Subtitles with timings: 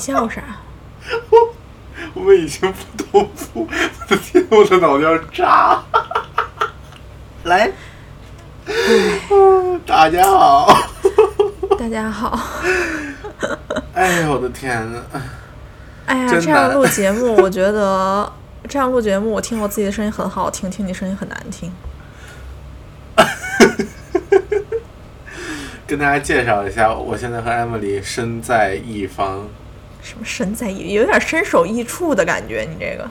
[0.00, 0.42] 笑啥？
[2.14, 5.82] 我们已经不同步，我的天，我的脑袋要炸！
[7.44, 7.70] 来，
[9.86, 10.74] 大家好，
[11.78, 12.38] 大家好。
[13.92, 15.02] 哎呦我的天呐！
[16.06, 18.32] 哎呀，真这样录节目，我觉得
[18.66, 21.70] 这样录节目，我听我自己的声音很好听，听你声音很难听。
[25.86, 29.46] 跟大家介绍一下，我现在和 Emily 身在一方。
[30.02, 32.66] 什么身在异，有点身首异处的感觉。
[32.68, 33.10] 你这个，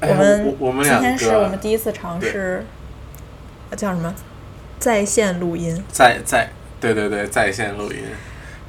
[0.00, 2.64] 哎呀们我我们今天是我们第一次尝试，
[3.70, 4.14] 呃叫什么
[4.78, 5.82] 在线录音。
[5.90, 7.98] 在在对对对在线录音，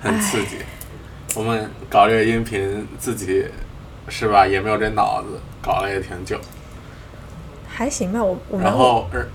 [0.01, 0.57] 很刺激。
[1.35, 3.45] 我们搞这个音频自己
[4.07, 6.39] 是吧，也没有这脑子，搞了也挺久。
[7.67, 8.65] 还行吧，我我们。
[8.65, 9.25] 然后， 呃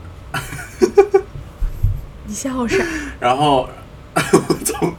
[2.25, 2.77] 你笑啥？
[3.21, 3.69] 然后
[4.15, 4.95] 我从，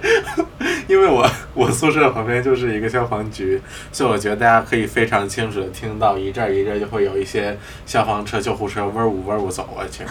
[0.88, 3.60] 因为我我宿舍旁边就是一个消防局，
[3.92, 10.04] 所以我觉得大家可以非常清楚的听到一阵儿一阵儿就会有一些消防车、救护车嗡儿呜嗡呜走过去，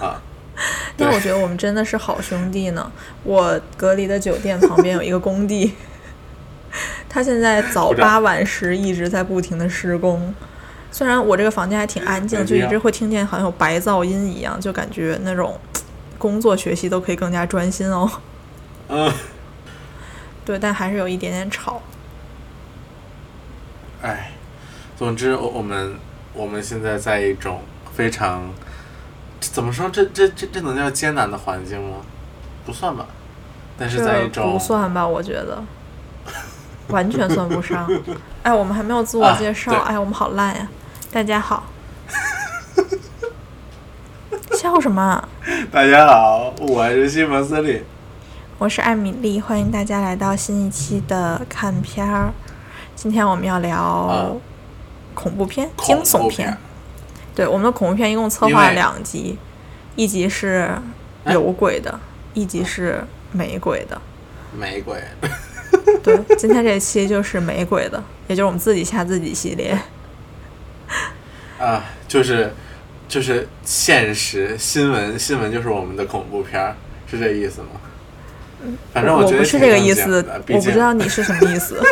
[0.00, 0.20] 啊，
[0.96, 2.90] 对但我觉得我们真的是好兄弟呢。
[3.24, 5.74] 我隔离的酒店旁边有一个工地，
[7.08, 10.34] 他现在早八晚十一直在不停的施工。
[10.92, 15.58] 虽然我这个房间还挺安静，就一直会听见好像有白噪音一样，就感觉那种
[16.18, 18.10] 工作学习都可以更加专心哦。
[18.92, 19.12] 嗯，
[20.44, 21.80] 对，但还是有一点点吵。
[24.02, 24.32] 哎，
[24.98, 25.94] 总之我我们
[26.32, 27.62] 我们现在在一种
[27.94, 28.50] 非常
[29.40, 31.98] 怎么说这这这这能叫艰难的环境吗？
[32.66, 33.06] 不算吧，
[33.78, 35.06] 但是在这一种不算吧？
[35.06, 35.62] 我觉得
[36.88, 37.88] 完全算不上。
[38.42, 39.70] 哎，我们还没有自我啊介绍。
[39.70, 40.68] 对哎，我们好烂呀！
[41.12, 41.64] 大家好。
[44.58, 45.00] 笑什么？
[45.00, 45.28] 啊
[45.70, 47.84] 大家好，我是西蒙斯利。
[48.60, 52.30] 我是艾米丽，欢迎大家来到新一期的看片儿。
[52.94, 54.28] 今天我们要聊啊
[55.14, 56.54] 恐怖片、恐惊悚片
[57.34, 59.38] 对，我们的恐怖片一共策划了两集，
[59.96, 60.70] 一集是
[61.24, 61.98] 有鬼的，
[62.34, 63.98] 一集是没鬼的。
[64.54, 65.02] 没鬼，
[66.04, 69.74] 对，今天这期就是没鬼的，也就是我们自己吓自己系列。
[71.58, 72.52] 啊，就是
[73.08, 76.76] 就是现实新闻，新闻就是我们的恐怖片儿，
[77.10, 77.68] 是这意思吗？
[78.92, 81.80] 反正我觉得不是这个意思我不知道你是什么意思。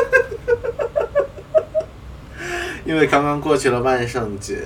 [2.84, 4.60] 因为刚刚过去了万圣节，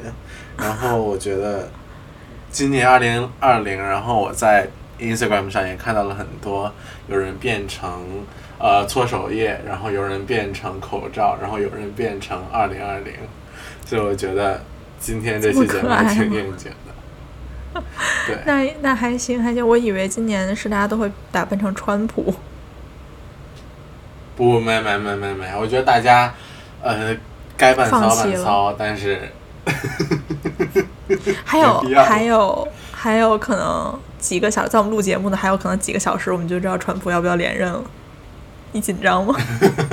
[0.56, 1.68] 然后我觉得
[2.52, 4.68] 今年二零二零，然后我在
[5.00, 6.72] Instagram 上也看到了很多
[7.08, 8.24] 有人变成
[8.58, 13.12] 呃搓手液，然后有人变成口罩，然后有人变成二零二零，
[13.84, 14.62] 所以我觉得
[15.00, 16.92] 今天这期节目这么可爱吗挺应景的。
[18.26, 22.34] 对， 那那还行还行，我以为今年是大家都会打扮成川普。
[24.36, 26.32] 不，没没没没没，我觉得大家
[26.82, 27.14] 呃
[27.56, 29.20] 该办骚放弃了办骚，但是
[31.44, 37.82] 还有还有还有可能几个小，在我们录节目的还有可能几个小时，我们就知道川普要不要连任了。
[38.72, 39.34] 你紧张吗？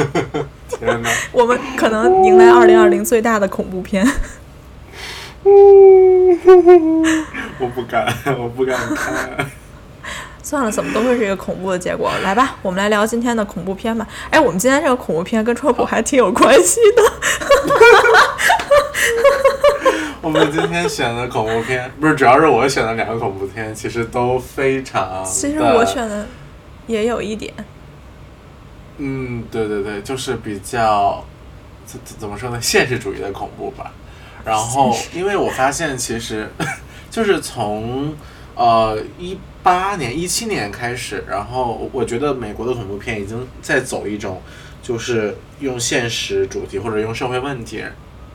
[1.34, 4.07] 我们可能迎来二零二零最大的恐怖片。
[7.59, 9.45] 我不敢， 我不敢看。
[10.41, 12.11] 算了，怎么都会是一个恐怖的结果。
[12.23, 14.07] 来吧，我们来聊今天的恐怖片吧。
[14.31, 17.03] 哎，我们今天这个恐怖片跟川普还挺有关系的。
[20.22, 25.23] 我们今天选的恐怖片，不是主要是我选的两个恐怖片，其实都非常。
[25.23, 26.25] 其实我选，的
[26.88, 27.53] 也有一点，
[28.97, 31.23] 嗯，对对对，就是比较
[31.85, 33.91] 怎怎怎么说呢，现实主义的恐怖吧。
[34.45, 36.50] 然后， 因为我发现其实
[37.09, 38.16] 就是从
[38.55, 44.41] 呃一八年、一七年开始，然后我觉得美国的恐怖片已经在走一种
[44.81, 47.83] 就是用现实主题或者用社会问题、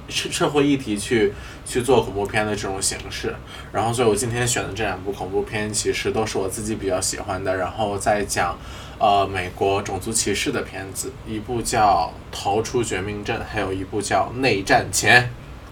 [0.08, 1.32] 社社会议题去
[1.66, 3.34] 去做恐怖片的这种形式。
[3.72, 8.56] 然后，所以我今天选的这两部恐怖片其实都是我自己比较喜欢的，然后再讲。
[8.96, 15.20] 呃，美国种族歧视的片子，一部叫《逃出绝命镇》，还有一部叫《内战前》。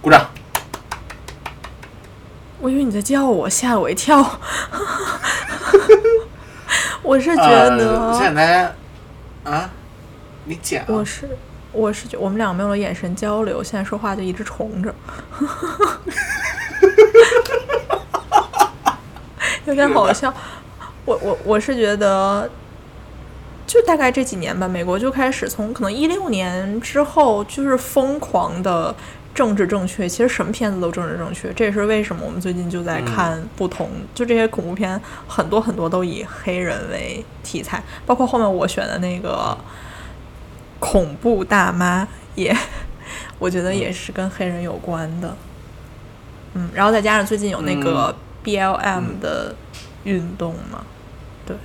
[0.02, 0.28] 鼓掌。
[2.60, 4.19] 我以为你在叫我，吓我一跳。
[7.02, 8.75] 我是觉呃，得，现在
[9.44, 9.70] 啊，
[10.44, 10.84] 你讲。
[10.88, 11.28] 我是
[11.72, 14.93] 我是觉我们俩没有了眼神交流，现在说话就一直重着，
[19.66, 20.32] 有点好笑。
[21.05, 22.48] 我我我是觉得，
[23.66, 28.94] 就大概这几年吧，美国就开始从可能一六年之后，就是疯狂的
[29.34, 30.08] 政治正确。
[30.08, 39.56] 其实什么片子都政治正确，这也是为什么我们最近就在看不同，就这些恐怖片，很多很多都以黑人为题材，包括后面我选的那个。
[40.84, 42.52] 恐怖大妈也，
[43.38, 45.37] 我觉得也是跟黑人有关的。
[46.55, 48.12] 嗯，然后再加上最近有那个
[48.43, 49.55] BLM 的
[50.02, 50.84] 运动嘛，
[51.46, 51.56] 对，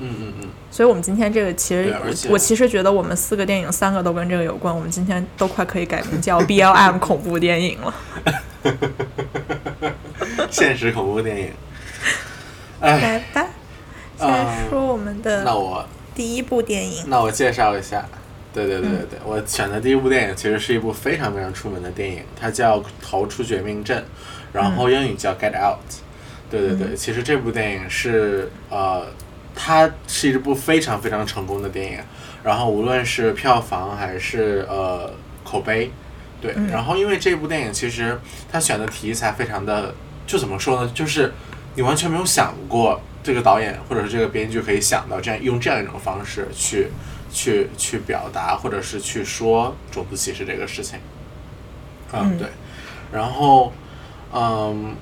[0.00, 1.94] 嗯嗯嗯，所以我们今天这个其实
[2.30, 7.94] 我其实觉得我们四个电影三个都跟这个有关，我们今天都快可以改名叫 BLM 恐怖电影了。
[10.50, 11.50] 现实恐怖电影。
[12.80, 13.46] 哎，来吧，
[14.18, 17.04] 先说我们的那的我第一部电影。
[17.06, 18.08] 那我介绍一下。
[18.52, 23.98] 对对对对，我选的第一部电影其实是一部非常非常出名的电影，它叫《逃出绝命镇》，
[24.52, 25.78] 然后英语叫《Get Out》。
[26.50, 29.06] 对对对，其实这部电影是呃，
[29.62, 31.98] 它是一部非常非常成功的电影，
[32.42, 35.12] 然后无论是票房还是呃
[35.44, 35.90] 口碑，
[36.40, 36.68] 对，嗯。
[36.68, 38.18] 然后因为这部电影其实
[38.50, 39.94] 它选的题材非常的，
[40.26, 41.34] 就怎么说呢，就是
[41.74, 46.88] 你完全没有想过这个导演或者是这个编剧可以想到这样用这样一种方式去
[47.30, 50.98] 去去表达或者是去说种族歧视这个事情，
[52.12, 52.38] 嗯，嗯。
[52.38, 52.48] 对，
[53.12, 53.72] 然后
[54.32, 54.96] 嗯。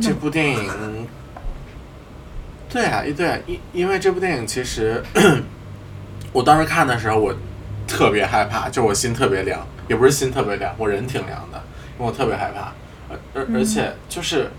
[0.00, 1.06] 这部电影，
[2.74, 5.00] 对啊，对啊，因因为这部电影其实，
[6.32, 7.32] 我当时看的时候，我
[7.86, 11.62] 特别害怕，就我心特别凉，也不是心特别凉，我人挺凉的，
[11.96, 12.72] 因为我特别害怕，
[13.08, 14.50] 而而而且就是，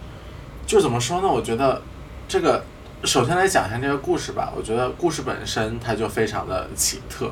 [0.65, 1.27] 就怎么说呢？
[1.27, 1.81] 我觉得
[2.25, 2.63] 这个
[3.03, 7.29] 首先来讲一下这个故事吧，我觉得故事本身它就非常的奇特，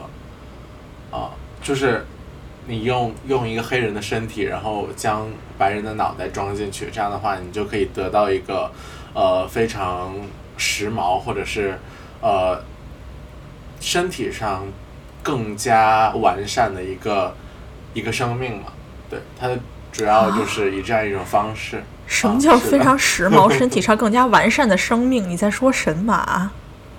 [1.12, 1.32] 啊，
[1.62, 2.06] 就是
[2.68, 8.70] 你用用一个黑人的身体，然后将白人的脑袋装进去，这样的话，你就可以得到一个
[9.14, 10.14] 呃非常
[10.58, 11.80] 时髦或者是
[12.22, 12.64] 呃
[13.80, 14.66] 身体上
[15.22, 17.36] 更加完善的一个
[17.94, 18.74] 一个生命嘛。
[19.10, 19.58] 对，它的
[19.92, 21.84] 主要就是以这样一种方式。
[22.06, 25.28] 什么叫非常时髦、 身体上更加完善的生命？
[25.30, 26.52] 你在说神马？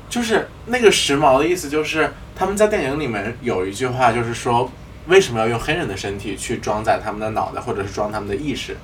[0.08, 4.70] 就是那个时髦的意思，就是他们在电影里面有一句话，就是说
[5.06, 8.76] 为什么要用黑人的身体去装载他们的脑袋，或者是装他们的意识？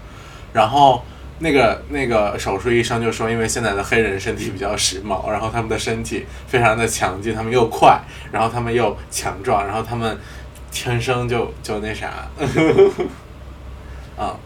[0.52, 1.04] 然后
[1.40, 7.98] 那个那个手术医生就说，因为现在的黑人身体比较时髦，然后他们的身体非常的强劲，他们又快，
[8.30, 10.18] 然后他们又强壮，然后他们
[10.70, 12.28] 天生就就那啥，
[14.16, 14.36] 啊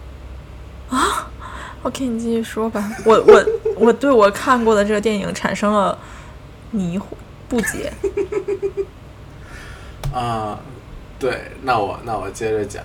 [1.82, 2.88] ，OK，你继续说吧。
[3.04, 3.44] 我我
[3.76, 5.98] 我对我看过的这个电影产生了
[6.70, 7.02] 迷惑
[7.48, 7.92] 不解。
[10.14, 10.56] 啊、
[11.18, 12.84] 对，那我那我接着讲，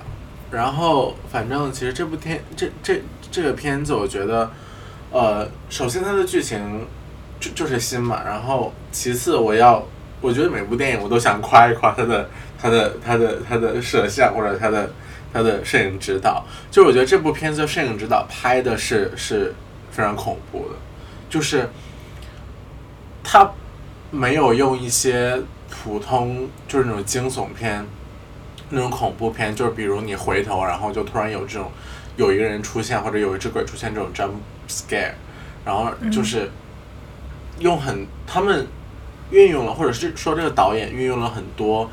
[0.51, 3.01] 然后反正其实这部片这这
[3.31, 4.51] 这个片子，我觉得，
[5.11, 6.87] 呃，首先它的剧情
[7.39, 9.83] 就就是新嘛，然后其次我要，
[10.21, 12.29] 我觉得每部电影我都想夸一夸它的
[12.59, 14.91] 它的它的它的摄像或者它的
[15.31, 19.53] 它的摄影指导，就我觉得这部片子的摄影指导拍的是是
[19.91, 20.75] 非常恐怖的，
[21.29, 21.69] 就是
[23.23, 23.51] 他
[24.09, 27.85] 没有用一些普通就是那种惊悚片、
[28.69, 31.71] 那种恐怖片，就是比如你回头，然后就突然有这种
[32.17, 34.31] 有一个人出现，或者有一只鬼出现这种 jump
[34.67, 35.13] scare，
[35.65, 36.49] 然后就是
[37.59, 38.67] 用很他们
[39.31, 41.89] 运用了，或者是说这个导演运用了很多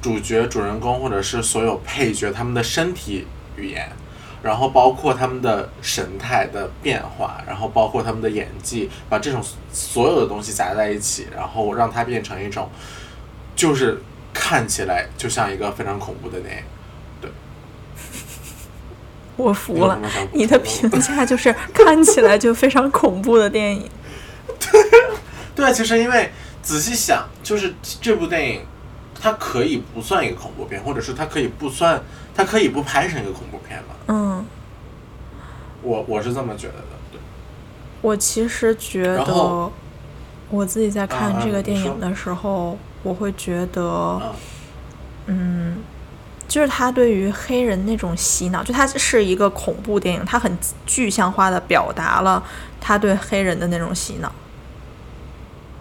[0.00, 3.88] 主角、主人公或者是所有配角他们的身体语言。
[4.42, 12.68] 然后包括他们的神态的变化，然后包括他们的演技，把这种所有的东西夹在一起，然后让它变成一种，
[13.56, 14.02] 就是
[14.34, 16.62] 看起来就像一个非常恐怖的电影。
[17.22, 17.30] 对
[19.36, 19.98] 我服了
[20.32, 23.88] 你的评价就是看起来就非常恐怖的电影。
[24.60, 24.82] 对，
[25.54, 26.30] 对其实因为
[26.62, 28.64] 仔细想，就是这部电影，
[29.20, 32.02] 它可以不算一个恐怖片，或者是它可以不算，
[32.34, 33.96] 它可以不拍成一个恐怖片了。
[34.08, 34.44] 嗯，
[35.82, 36.88] 我我是这么觉得的。
[37.10, 37.20] 对，
[38.02, 39.70] 我其实觉得
[40.50, 44.34] 我自己在看这个电影的时候，我会觉得，嗯
[45.26, 45.76] 嗯，
[46.48, 52.42] 就是他对于黑人那种洗脑，就他是一个恐怖电影，他很具象化的表达了
[52.80, 54.32] 他对黑人的那种洗脑。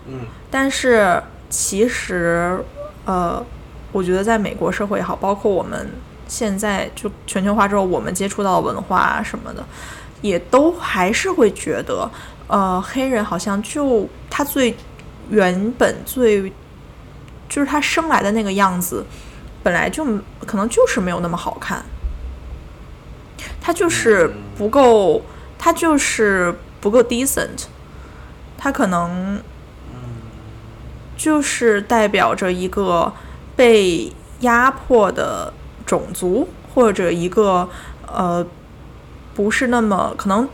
[0.06, 0.20] 嗯
[0.52, 2.64] 但是其实，
[3.06, 3.44] 呃，
[3.92, 5.90] 我觉得在美国社会也好，包括我们
[6.28, 9.64] 现在就全球化之后，我们接触到文化啊什么的，
[10.22, 12.10] 也都还是会觉得，
[12.48, 14.76] 呃，黑人好像就他最
[15.30, 16.52] 原本最
[17.50, 19.06] 就是他生来的那个样子，
[19.62, 20.06] 本来就
[20.46, 21.84] 可能就是没有那么好看，
[23.62, 24.34] 他就是嗯。
[24.56, 25.24] 不够，
[25.58, 27.66] 他就是不够 decent，
[28.56, 29.42] 他可能
[31.18, 33.12] 就是代表着一个
[33.56, 35.52] 被压迫的
[35.88, 37.68] 种族，或者一个
[38.06, 38.46] 呃
[39.34, 40.48] 不是那么可能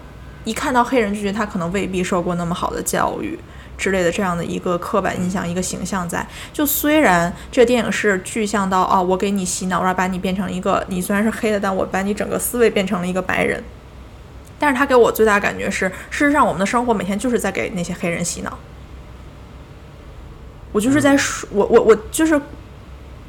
[0.46, 3.38] 一看到黑人就觉得他可能未必受过那么好的教育，
[3.79, 6.24] 之类的这样的一个刻板印象、一个形象在。
[6.53, 13.63] 就虽然这电影是具象到啊，我给你洗脑，我要把你变成一个你虽然是黑的，但我把你整个思维变成了一个白人。
[14.59, 18.59] 但是他给我最大感觉是，事实上我们的生活每天就是在给那些黑人洗脑。
[20.74, 22.39] 我就是在说，我我我就是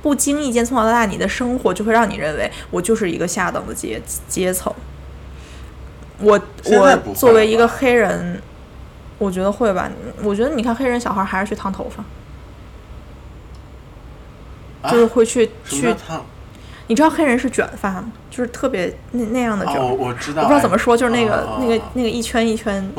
[0.03, 4.75] 不经意间从小到大，你的生活就会让你认为我就是一个下等的阶阶层。
[6.19, 8.43] 我我作为一个黑人，
[9.21, 9.89] 我觉得会吧。
[10.25, 12.03] 我觉得你看黑人小孩还是去烫头发，
[14.91, 16.25] 就是会去去烫。
[16.89, 18.11] 你知道黑人是卷发吗？
[18.29, 22.91] 就是特别那那样的卷，我知道，我不知道怎么说，就是那个那个那个一圈一圈，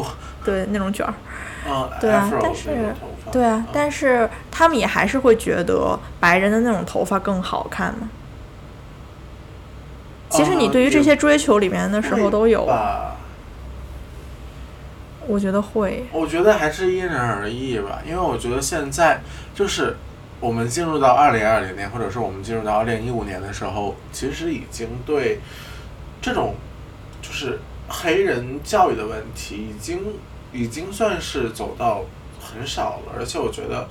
[0.45, 1.13] 对那种卷儿。
[1.99, 2.95] 对啊，但是
[3.31, 8.09] 对啊，但是他们也还是会觉得白人的那种头发更好看嘛。
[10.29, 12.65] 其实你对于这些追求里面的时候都有，
[15.31, 16.05] 我觉得会。
[16.11, 19.21] 我觉得还是因人而异吧，因为我觉得现在
[19.55, 19.95] 就是。
[20.41, 25.37] 我们进入到二零二零年，或者说我们进入到二零一五年的时候，其实已经对
[26.19, 26.55] 这种
[27.21, 29.99] 就是黑人教育的问题，已经
[30.51, 32.01] 已经算是走到
[32.39, 33.13] 很少了。
[33.15, 33.87] 而且我觉得，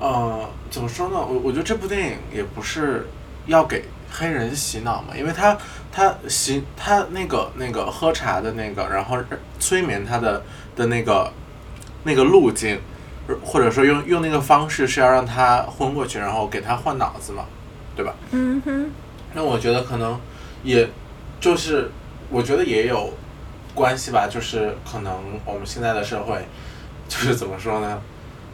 [0.00, 1.14] 呃，怎么说呢？
[1.14, 3.06] 我我觉得这部电影也不是
[3.46, 5.56] 要给黑人洗脑嘛，因为他
[5.92, 9.16] 他洗他那个那个喝茶的那个，然后
[9.60, 10.42] 催眠他的
[10.76, 11.32] 的那个
[12.04, 12.78] 那个路径。
[13.44, 17.44] 或者说用用那个方式是要让他昏过去，然后给他换脑子嘛，
[17.96, 18.14] 对吧？
[18.30, 18.88] 嗯哼。
[19.34, 20.16] 那我觉得可能，
[20.62, 20.88] 也，
[21.40, 21.90] 就是，
[22.30, 23.12] 我觉得也有
[23.74, 24.28] 关系吧。
[24.30, 25.12] 就是可能
[25.44, 26.46] 我们现在的社会，
[27.08, 28.00] 就是怎么说呢？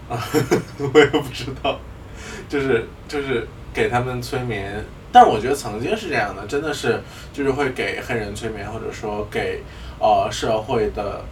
[0.08, 0.16] 啊，
[0.94, 1.78] 我也不知道。
[2.48, 9.62] 就是就是给他们催眠，但我觉得曾经是这样的，真的是就是会给黑人催眠，或者说给
[9.98, 11.22] 呃社会的。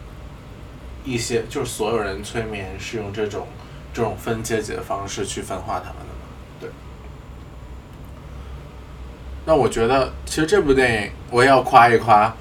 [1.05, 3.47] 一些就是所有人催眠是用这种
[3.93, 6.21] 这种分阶级的方式去分化他们的嘛？
[6.61, 6.71] 对。
[9.47, 12.35] 那我觉得其实这部电影我也要夸一夸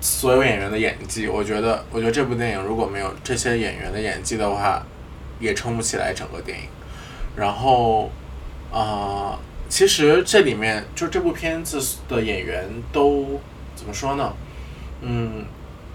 [0.00, 1.26] 所有演员的演技。
[1.26, 4.84] 我觉得我觉得这部电影如果没有这些演员的演技的话，
[5.40, 6.64] 也撑不起来整个电影。
[7.34, 8.10] 然后
[8.70, 9.38] 啊，
[9.68, 13.40] 其实这里面就这部片子的演员都
[13.74, 14.32] 怎么说呢？
[15.00, 15.46] 嗯。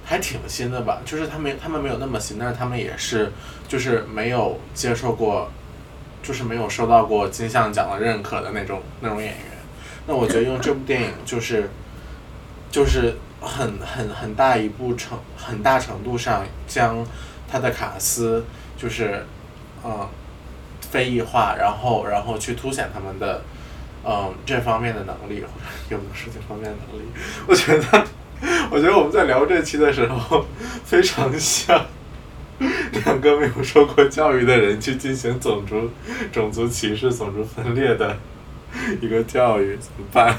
[0.09, 3.29] 还挺新的吧，就是他们他们没有那么新，但是他们也是
[3.67, 5.51] 就是没有接受过，
[6.23, 9.45] 就是没有收到过金像奖的认可的那种那种演员。
[10.07, 11.69] 那我觉得用这部电影就是
[12.71, 17.05] 就是很很很大一部程很大程度上将
[17.51, 18.45] 他的卡斯
[18.77, 19.25] 就是
[19.83, 20.07] 嗯
[20.89, 23.41] 非裔化，然后然后去凸显他们的
[24.05, 27.03] 嗯这方面的能力或者有没有这方面的能力，
[27.45, 28.07] 我觉得。
[28.69, 30.45] 我觉得我们在聊这期的时候，
[30.83, 31.85] 非常像
[32.59, 35.89] 两个没有受过教育的人去进行种族
[36.31, 38.17] 种族歧视、种族分裂的
[39.01, 40.37] 一个教育，怎么办？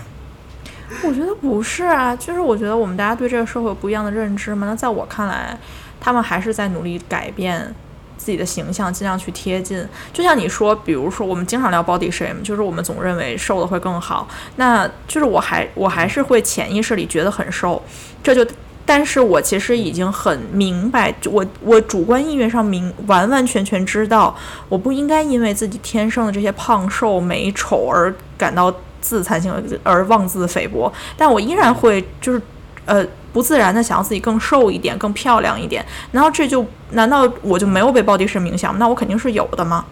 [1.03, 4.67] 我觉得不是啊，就是我觉得我们大家对这个社会有不一样的认知嘛。
[4.67, 5.59] 那在我看来，
[6.01, 7.75] 他们还是在努力改变。
[8.19, 9.83] 自己的形象尽量去贴近，
[10.13, 17.83] 就像你说，比如说我们经常聊 body shame，就是我们总认为瘦的会更好，那就是我还我还是会潜意识里觉得很瘦，
[18.23, 18.45] 这就，
[18.85, 24.37] 但是我其实已经很明白，我我主观意愿上明完完全全知道，
[24.69, 29.53] 我不应该因为自己天生的这些胖瘦美丑而感到自惭形
[29.85, 32.43] 而妄自菲薄，但我依然会就是
[32.85, 33.07] 呃。
[33.33, 38.79] 不自然的想要自己更瘦一点、更漂亮一点，难道这就难道我就没有被暴力式影响吗？
[38.81, 39.85] 那我肯定是有的吗？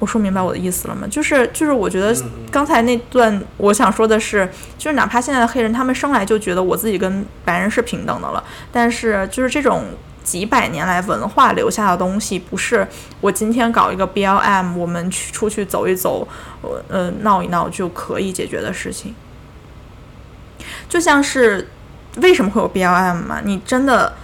[0.00, 1.06] 我说明白我的意思了吗？
[1.10, 2.14] 就是就是，我觉得
[2.50, 9.84] 刚才那段我想说的是，就是哪怕现在的黑人，他们生来就觉得我自己跟白人是平等的了，但是就是这种
[10.22, 12.86] 几百年来文化留下的东西，不是
[13.22, 16.28] 我今天搞一个 BLM，我们去出去走一走，
[16.88, 19.14] 呃，闹一闹就可以解决的事情。
[20.88, 21.68] 就像是
[22.16, 23.40] 为什么会有 BLM 嘛？
[23.44, 24.14] 你真的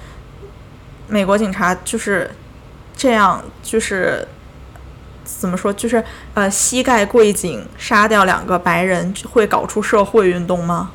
[1.08, 2.30] 美国警察就是
[2.96, 4.26] 这样，就是
[5.24, 5.72] 怎么说？
[5.72, 6.04] 就是
[6.34, 10.92] 呃，膝盖跪颈杀掉两个白人，会搞出社会运动吗？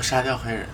[0.00, 0.66] 杀掉黑人？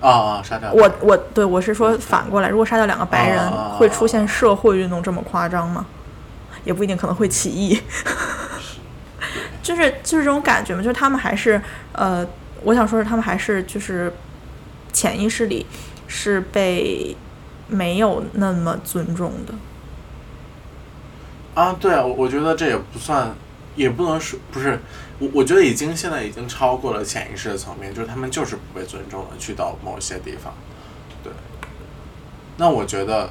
[0.00, 5.86] 啊，杀掉我我对我是说反过来，如果杀掉两个白人，会出现社会运动这么夸张吗？
[6.64, 7.80] 也不一定，可能会起义。
[9.62, 11.60] 就是就是这种感觉嘛，就是他们还是
[11.92, 12.26] 呃。
[12.62, 14.12] 我想说是，他们还是就是
[14.92, 15.66] 潜意识里
[16.06, 17.16] 是被
[17.68, 19.54] 没有那么尊重的。
[21.54, 23.34] 啊，对啊，我我觉得这也不算，
[23.76, 24.78] 也不能说不是，
[25.18, 30.54] 我我觉得已经现在已经超过了潜意识的层面，就是他们就是不被尊重的，去到某些地方。
[31.24, 31.32] 对。
[32.56, 33.30] 那我觉得，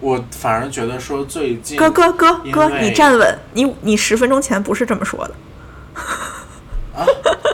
[0.00, 5.34] 我反而觉得说最近哥哥哥哥，你站稳，你你十分钟前不是这么说的。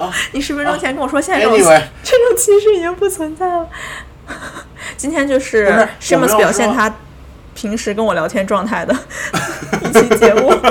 [0.02, 3.68] 啊啊你十分钟前跟我说现在 这种、，anyway，这种歧视已经不存在了。
[4.96, 6.94] 今天就是不是 Shamus 我没有说表现他
[7.54, 8.94] 平时跟我聊天状态的
[9.84, 10.52] 一期节目。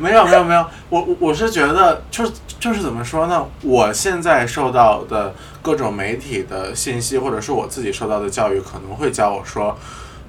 [0.00, 3.44] 没有没有没有，我我我是觉得就是就是怎么说呢？
[3.62, 9.76] 我现在受到的各种媒体的信息，或者是我自己受到的教育，可能会教我说，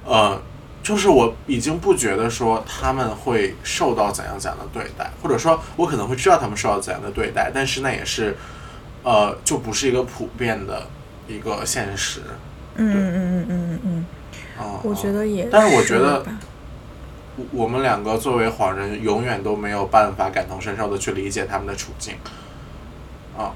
[0.04, 0.42] 呃，
[0.82, 8.36] 就是我已经不觉得说他们会受到怎样怎样的对待，或者说我可能会知道他们受到怎样的对待，但是那也是
[9.02, 10.86] 呃，就不是一个普遍的
[11.28, 12.20] 一个现实。
[12.76, 14.06] 嗯嗯嗯嗯嗯，
[14.58, 16.24] 啊、我觉得也但是我觉得
[17.36, 22.14] 我我们两个作为黄人，永远都没有办法感同身受的去理解他们的处境。
[23.36, 23.52] 啊，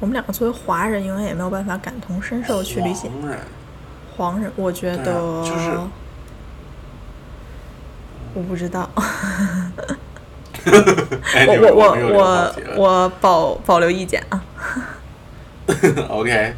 [0.00, 3.38] 我们两个作为华人，永远也没有办法感同身受去理解黄人，
[4.16, 4.52] 黄人。
[4.56, 5.70] 我觉得，啊就是
[8.38, 8.88] 我不知道，
[11.34, 14.40] 哎我我我我我保保留意见啊。
[16.08, 16.54] OK，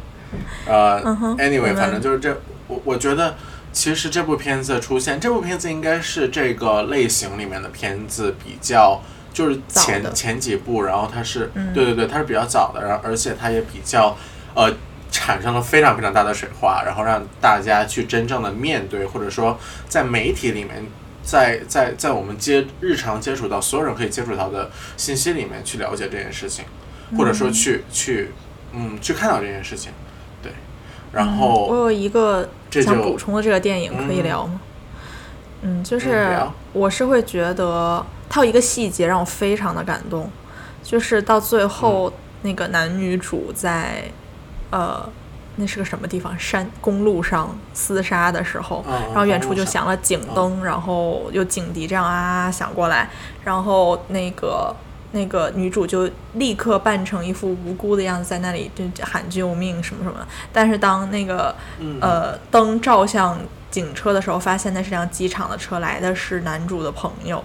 [0.67, 3.35] 呃、嗯哼 a n y w a 我 y 们反正就是这，我我觉得
[3.73, 9.01] 其实这部片子出现，这部片子应该是这个类型里面的片子比较。
[9.33, 14.13] 就是前前几部，然后它是、嗯对对对，它是比较早的，然后而且它也比较
[14.53, 14.69] 呃
[15.09, 19.57] 产生了非常非常大的水花，然后让大家去真正的面对，或者说
[19.87, 20.85] 在媒体里面，
[21.23, 26.65] 在在在我们接日常接触到所有人可以接触到的信息里面去了解这件事情，
[27.17, 28.31] 或者说去去
[28.73, 29.91] 嗯去看到这件事情，
[30.41, 30.51] 对，
[31.11, 34.23] 然后我有一个想补充的这个电影可以嗯。
[34.23, 34.61] 聊吗？
[35.61, 36.39] 嗯，就嗯是
[36.73, 40.29] 我是会觉得它有一个细节让我非常的感动，
[40.83, 42.13] 就是到最后嗯。
[42.43, 44.03] 那个男女主在
[44.71, 45.07] 呃
[45.57, 53.09] 那是个什么地方山公路上厮杀的时候，然后远处就响了警灯，然后有警笛这样啊响过来，
[53.43, 54.75] 然后那个。
[55.13, 60.25] 那个女主就立刻扮成一副无辜的样子，在那里就喊救命什么什么的。
[60.53, 63.37] 但是当那个嗯呃灯照向
[63.69, 67.43] 警车的时候，发现那是辆机场的车，来的是男主的朋友。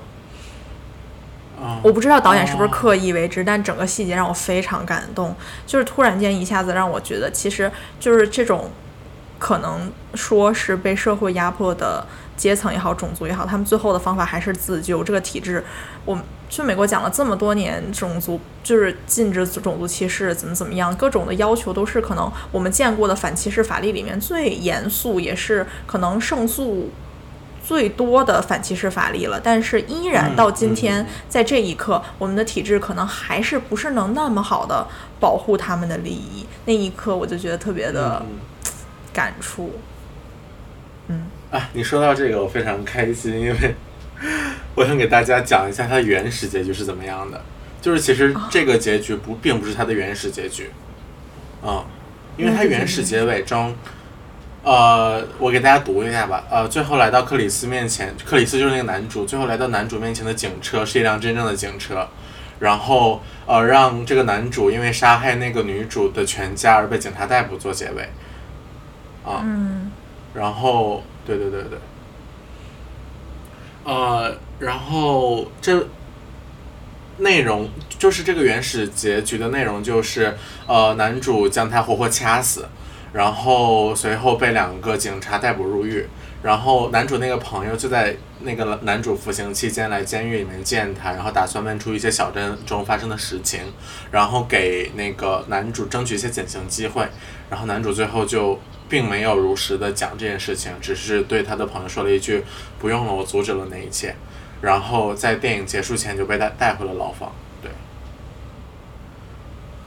[1.58, 5.34] 嗯我不知道导演是不是哦刻意为之，但整个细节让我非常感动，
[5.66, 8.70] 就是突然间一下子让我觉得，其实就是这种
[9.38, 15.02] 可能说是被社会压迫的阶层也好，种族也好，他们最后的方法还是自救。
[15.02, 15.64] 这个体制，
[16.04, 26.90] 我们去美国讲了这么多年，种族就是禁止种族歧视，怎么怎么样，各种的要求都是可能我们见过的反歧视法律里面最严肃，也是可能胜诉
[27.66, 34.86] 最多的反歧视法律了，但是依然嗯到今天，在这一刻，我们的体制可能还是不是能那么好的
[35.18, 36.46] 保护他们的利益。
[36.66, 38.38] 那一刻，我就觉得特别的嗯
[39.12, 39.80] 感触。
[41.08, 43.74] 嗯啊，你说到这个，我非常开心，因为
[44.76, 47.42] 我想给大家讲一下它的原始结局是怎么样的。
[47.82, 50.70] 就是其实这个结局不并不是它的原始结局，
[51.64, 51.84] 嗯，
[52.36, 53.74] 因为它原始结尾中，
[54.66, 56.42] 呃，我给大家读一下吧。
[56.50, 62.08] 呃，最后来到克里斯面前，克里斯就是那个男主，最后来到男主面前的警车是一辆真正的警车，
[62.58, 68.02] 然后呃，让这个男主因为杀害那个女主的全家而被警察逮捕做结尾，
[69.24, 69.92] 啊，嗯。
[70.34, 71.78] 然后，对对对对，
[73.84, 75.86] 呃，然后这
[77.18, 82.66] 内容就是这个原始结局的内容，就是呃，男主将他活活掐死，
[83.16, 86.06] 然后随后被两个警察逮捕入狱，
[86.42, 93.72] 然后男主那个朋友就在那个男主服刑期间来监狱里面见他，然后打算问出一些小镇中发生的实情，
[94.10, 97.08] 然后给那个男主争取一些减刑机会，
[97.48, 102.44] 然后男主最后就并没有如实的讲这件事情，只是对他的朋友说了一句
[102.78, 104.14] “不用了，我阻止了那一切”，
[104.60, 107.32] 然后在电影结束前就被带带回了牢房。
[107.62, 107.70] 对，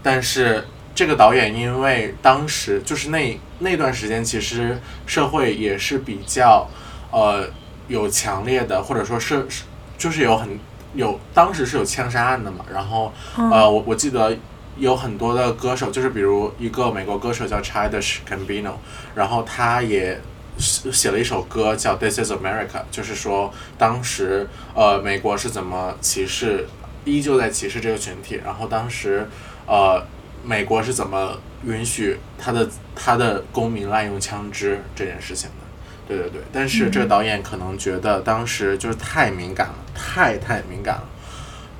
[0.01, 6.67] 但是这个导演因为当时就是那那段时间，其实社会也是比较
[7.11, 7.47] 呃
[7.87, 9.63] 有强烈的，或者说是是
[9.97, 10.59] 就是有很
[10.93, 14.35] 有当时是有枪杀案的嘛，然后呃我我记得
[14.77, 18.73] 有很多的歌手，就是比如一个美国歌手叫 Childish Gambino，
[19.15, 20.19] 然后他也
[20.57, 26.67] 写写了一首歌叫《This Is America》，就是说当时呃美国是怎么歧视，
[27.05, 29.27] 依旧在歧视这个群体，然后当时
[29.67, 30.05] 呃
[30.43, 35.55] 美国是怎么允许他的他的公民滥用枪支这件事情的。
[36.07, 41.03] 对对对，但是这个导演可能觉得当时就是太敏感了，太太敏感了，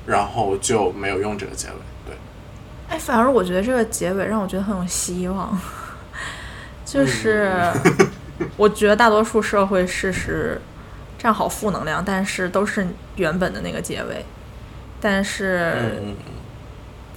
[0.06, 1.74] 然后就没有用这个结尾。
[2.06, 2.14] 对，
[2.88, 5.58] 哎，反而我觉得这个结尾让我觉得很有希望，
[6.86, 7.52] 就是、
[8.56, 10.60] 我觉得大多数社会事实
[11.18, 14.24] 站好负能量，但是都是原本的那个结尾。
[15.00, 16.14] 但是嗯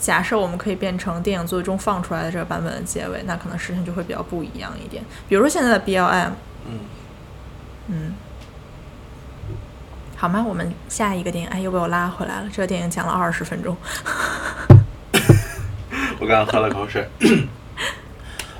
[0.03, 5.01] 假设我们可以变成电影最终放出来的这个版本的结尾，那可能事情就会比较不一样一点。
[5.29, 6.31] 比如说现在的 BLM，
[6.67, 6.79] 嗯，
[7.87, 8.13] 嗯，
[10.17, 10.43] 好吗？
[10.45, 12.49] 我们下一个电影，哎，又被我拉回来了。
[12.51, 13.77] 这个电影讲了二十分钟，
[16.19, 17.07] 我刚刚喝了口水。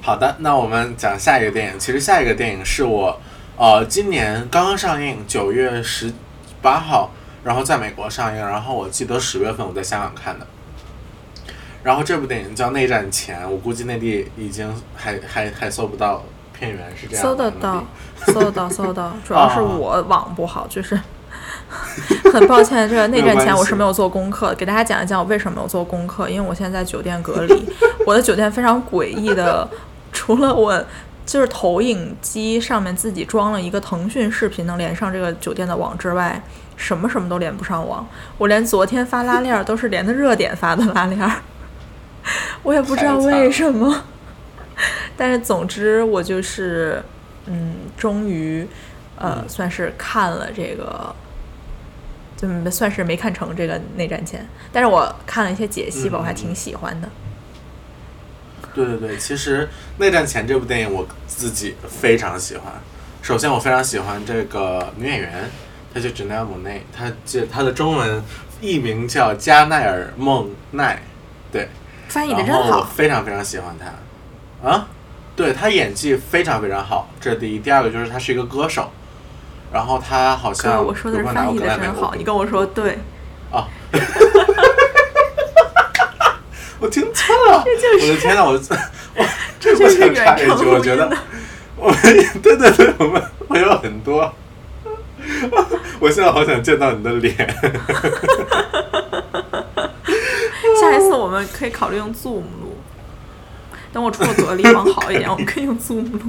[0.01, 1.77] 好的，那我们讲下一个电影。
[1.77, 3.19] 其实下一个电影是我
[3.57, 6.13] 呃今年刚刚上映，九月十
[6.61, 7.11] 八号，
[7.43, 10.47] 然后在美国上映，然后我记得十月份我在香港看的。
[11.83, 16.23] 然后这部电影叫《内战前》，我估计内地已经还还还搜不到
[16.57, 17.83] 片源，是这样搜得到，
[18.27, 19.11] 搜得到，搜得到。
[19.27, 20.97] 主要是我网不好，就是
[22.31, 22.89] 很抱歉。
[22.89, 26.29] 这个内战前我是没有做功课，给大家讲一讲我为什么没有做功课。
[26.29, 27.69] 因为我现在在酒店隔离，
[28.07, 29.67] 我的酒店非常诡异的，
[30.13, 30.81] 除了我
[31.25, 36.41] 就是投影机上面自己装了一个腾讯视频能连上这个酒店的网之外，
[36.77, 38.05] 什么什么都连不上网。
[38.37, 41.31] 我连昨天发拉链儿都是连的热点发的拉链儿，
[42.63, 44.05] 我也不知道为什么。
[45.15, 47.03] 但是总之，我就是
[47.45, 48.67] 嗯，终于
[49.17, 51.15] 呃，算是看了这个，
[52.35, 57.09] 就算是没看成这个内战前，但是我看了一些解析吧，我还挺喜欢的。
[58.73, 59.65] 对对对，其实
[59.99, 62.73] 《内战前》这部电影我自己非常喜欢。
[63.21, 65.49] 首先，我非常喜欢这个女演员，
[65.93, 68.23] 她叫 Janelle Monáe，她这她的中文
[68.59, 70.99] 译名叫加奈尔·孟奈，
[71.51, 71.69] 对，
[72.13, 74.69] 翻译的真然后非常非常喜欢他。
[74.69, 74.87] 啊，
[75.35, 77.57] 对他演技非常非常好，这是第一。
[77.57, 78.91] 第二个就是他是一个歌手，
[79.73, 82.63] 然后他好，像我说的是翻译的真好，你跟我说。
[82.63, 82.99] 对，
[83.51, 83.67] 啊，
[86.79, 88.51] 我听错了，我的天呐，我
[89.17, 89.25] 我
[89.59, 91.11] 这就是我想插一句，我觉得。
[91.75, 91.99] 我们
[92.43, 94.31] 对对对，我们我有很多，
[95.99, 97.35] 我现在好想见到你的脸。
[100.91, 102.77] 下一次我们可以考虑用 Zoom 录。
[103.91, 106.19] 等我出了隔离，往好一点，我们可以用 Zoom 录。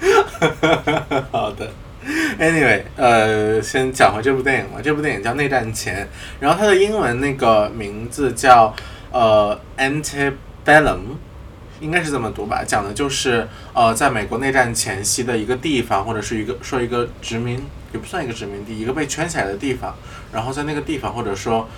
[1.30, 1.70] 好的
[2.38, 4.80] ，Anyway，呃，先讲回这部电影吧。
[4.82, 6.04] 这部电影叫《内战前》，
[6.40, 8.74] 然后它的英文那个名字叫
[9.10, 11.00] 呃 Antebellum，
[11.80, 12.62] 应该是这么读吧。
[12.64, 17.60] 讲的就是呃，在美国内战前夕的一个地方，或者是一个说一个殖民，
[17.92, 19.94] 也不算一个殖民地，一个被圈起来的地方。
[20.32, 21.68] 然后在那个地方，或者说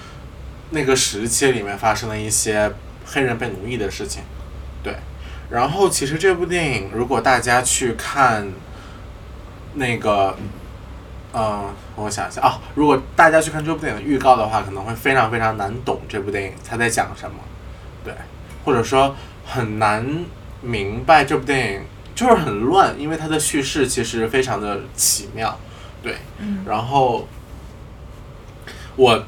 [0.71, 2.73] 那个时期里面发生了一些
[3.07, 4.23] 黑人被奴役的事情。
[4.83, 4.97] 对，
[5.51, 8.51] 然后其实这部电影，如果大家去看
[9.75, 10.37] 那个，
[11.33, 17.37] 嗯、我想一下啊，如果大家去看这部电影的预告的话，可能会非常非常难懂这部电影它在讲什么，
[18.05, 18.15] 对，
[18.65, 20.07] 或者说很难
[20.61, 21.83] 明白这部电影
[22.15, 25.59] 就是很乱，因为它的叙事其实非常的奇妙，
[26.03, 27.27] 对，嗯然后
[28.97, 29.25] 我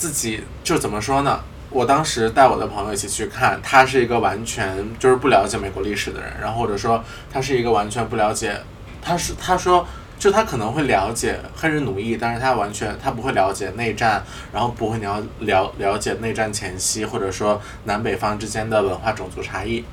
[0.00, 1.38] 自己就怎么说呢？
[1.68, 8.58] 我当时带我的朋友一起去看，他是一个完全就是不了解美国历史的人，然后或者说他是一个完全不了解，
[9.02, 9.86] 他是他说
[10.18, 19.84] 就他可能会了解黑人奴役，但是他完全他不会了解内战，然后不会了了了解内战前夕或者说南北方之间的文化种族差异，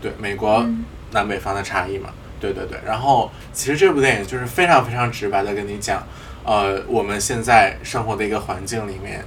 [0.00, 0.66] 对美国
[1.10, 2.08] 南北方的差异嘛，
[2.40, 2.80] 对对对。
[2.86, 6.02] 然后其实这部电影就是非常非常直白的跟你讲，
[6.42, 9.24] 呃，我们现在生活的一个环境里面，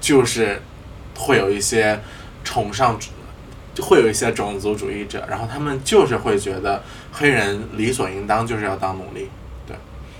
[0.00, 0.60] 就是
[1.16, 1.98] 会有一些
[2.44, 2.98] 崇尚，
[3.74, 6.82] 就会有一些种族主义者，然后他们就是会觉得
[7.12, 9.28] 黑人理所应当就是要当奴隶。
[9.66, 9.76] 对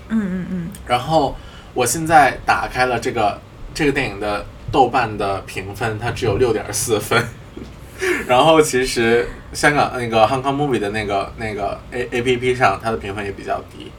[0.09, 1.35] 嗯嗯嗯，然后
[1.73, 3.39] 我现在打开了这个
[3.73, 7.23] 这个电影的豆瓣的评分，它只有六点四分。
[8.27, 13.91] 然后其实香港那个 Hong Kong Movie 的那个那个 A A P P 上，它的评分也比较低。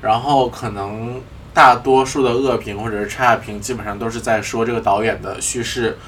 [0.00, 1.20] 然后可能
[1.54, 5.98] 大多数的恶评或者是差评，基本上都是在说这个导演的叙事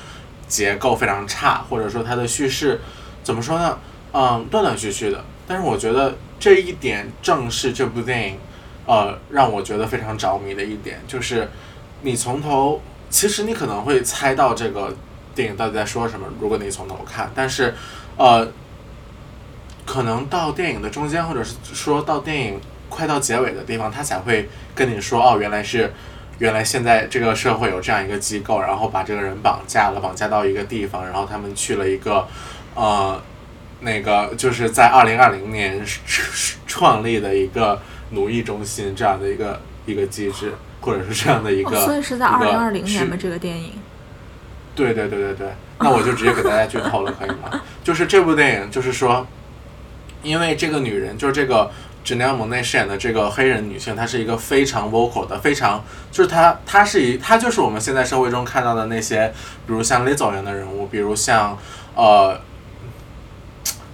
[0.48, 2.80] 结构非常差，或者说他的叙事
[3.22, 3.78] 怎么说呢？
[4.12, 5.24] 嗯，断断续续的。
[5.46, 8.38] 但是我觉得这一点正是这部电影
[8.86, 11.48] 呃，让我觉得非常着迷的一点就是，
[12.02, 12.80] 你从头，
[13.10, 14.94] 其实你可能会猜到这个
[15.34, 17.74] 电影到底在说什么，如果你从头看，但是，
[18.16, 18.46] 呃，
[19.84, 25.92] 可能到电影的中间，或者是说到电影快到结尾的地方，他才会跟你说，哦，原来是，
[26.38, 32.26] 原来现在这个社会有这样一个机构，然后把这个人绑架了，绑架到一个地方，然后他们去了一个，
[32.74, 33.20] 呃，
[33.80, 35.84] 那个就是在二零二零年
[36.66, 43.16] 创立的一个奴役中心这样的一个一个机制，或者是这样的一个，所以是在二零二零年吗？
[43.18, 43.72] 这个电影？
[44.74, 47.62] 对对对对对，那我就直接给大家剧透了，可以吗？
[47.84, 49.24] 就是这部电影，就是说，
[50.22, 51.70] 因为这个女人，就是这个
[52.04, 59.32] Janelle Monáe 饰演的这个黑人女性，她是一个非常 vocal 的，非常就是她，她是一，她就是我们现在社会中看到的那些，
[59.66, 61.58] 比如像 Lizzo 一样的人物，比如像
[61.94, 62.38] 呃，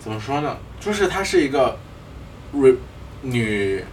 [0.00, 0.56] 怎么说呢？
[0.80, 1.78] 就是她是一个
[2.52, 2.74] re
[3.22, 3.84] 女，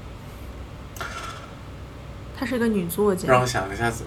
[2.36, 3.28] 她是一个女作家。
[3.28, 4.06] 让我想一下子，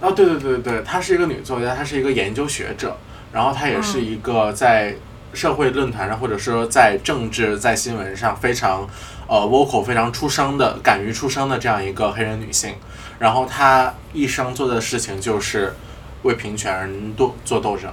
[0.00, 2.96] 哦，对对对对对，她是一个女作家，她是一个研究学者，
[3.32, 4.94] 然后她也是一个在
[5.32, 8.86] 社会论坛上，或者说在政治、在新闻上非常
[9.26, 12.74] 呃 vocal、非常出声的、敢于出声的这样一个黑人女性。
[13.18, 15.74] 然后她一生做的事情就是
[16.22, 17.90] 为平权斗做斗争，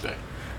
[0.00, 0.10] 对。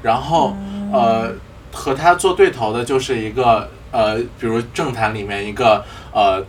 [0.01, 0.55] 然后
[0.91, 1.33] 呃，
[1.71, 6.43] 和她做对头的就是一个呃，比如政坛里面一个呃。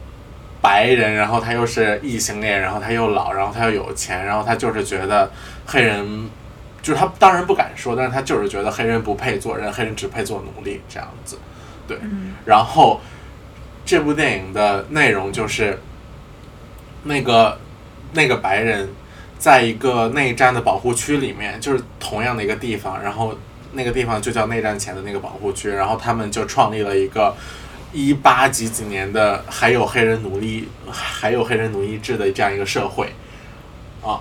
[0.65, 5.31] 白人，然后他又是异性恋，然后他又老，然后他又有钱，然后他就是觉得
[5.67, 6.31] 黑人，
[6.81, 11.37] 就是他当然不敢说，但是他就是觉得黑人不配做人，黑人只配做奴隶这样子，
[11.87, 11.99] 对。
[12.47, 12.99] 然后
[13.85, 15.81] 这部电影的内容就是
[17.05, 17.59] 那个
[18.13, 18.89] 那个白人
[19.39, 23.37] 在一个内战的保护区里面，就是同样的一个地方，然后
[23.73, 27.35] 那个地方就叫内战前的那个保护区，然后他们就创立了一个。
[27.97, 33.13] 一八几几年的还有黑人奴隶，还有黑人奴役制的这样一个社会，
[34.03, 34.19] 啊，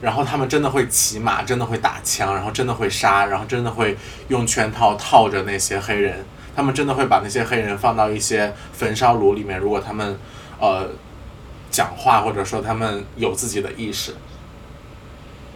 [0.00, 3.96] 然后他们真的会骑马，真的会打枪，然后真的会杀，然后真的会
[4.28, 6.24] 用圈套套着那些黑人，
[6.56, 10.18] 他们真的会把那些黑人放到一些焚烧炉里面，如果他们
[10.58, 10.88] 呃
[11.70, 14.14] 讲话或者说他们有自己的意识，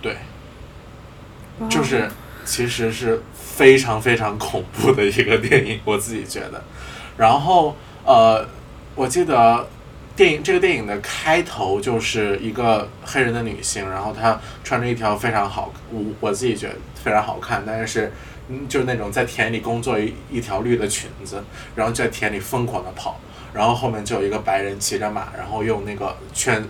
[0.03, 0.17] 对，
[1.71, 2.11] 就是
[2.45, 6.63] 其实是非常非常恐怖的一个电影，我自己觉得。
[7.17, 8.47] 然后，呃，
[8.95, 9.67] 我记得
[10.15, 18.13] 电影这个电影的开头就是一个黑人的女性，然后她穿着一条非常好，我我自己觉得非常好看，但是
[18.51, 21.43] 嗯，就是那种在田里工作一一条绿的裙子，
[21.75, 23.19] 然后在田里疯狂的跑，
[23.55, 26.63] 然后后面就有一个白人骑着马，然后用那个圈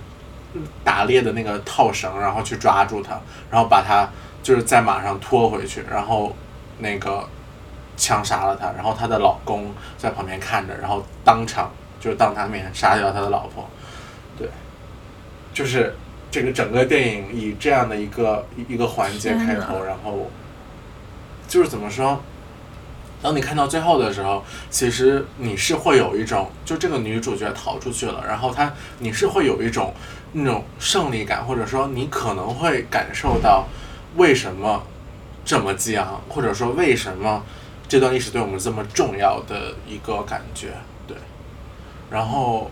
[0.84, 4.08] 打猎的那个套绳，然后去抓住她，然后把她
[4.42, 6.36] 就是在马上拖回去，然后
[6.78, 7.28] 那个。
[7.96, 13.68] 枪杀了他，然后他的老公在旁边看着，然后当场就是当他面杀掉他的老婆，
[14.38, 14.48] 对，
[15.52, 15.94] 就是
[16.30, 20.30] 这个整个电影以这样的一个一个环节开头，然后
[21.50, 22.18] 就是怎么说？
[23.20, 29.92] 当你看到最后的时候，其实你是会有一种，就这个女主角逃出去了，然后她你是会有一种
[30.32, 33.66] 那种胜利感，或者说你可能会感受到
[34.16, 34.82] 为什么
[35.44, 37.42] 这么激昂，或者说为什么。
[37.90, 40.68] 这段历史对我们这么重要的一个感觉，
[41.08, 41.16] 对。
[42.08, 42.70] 然后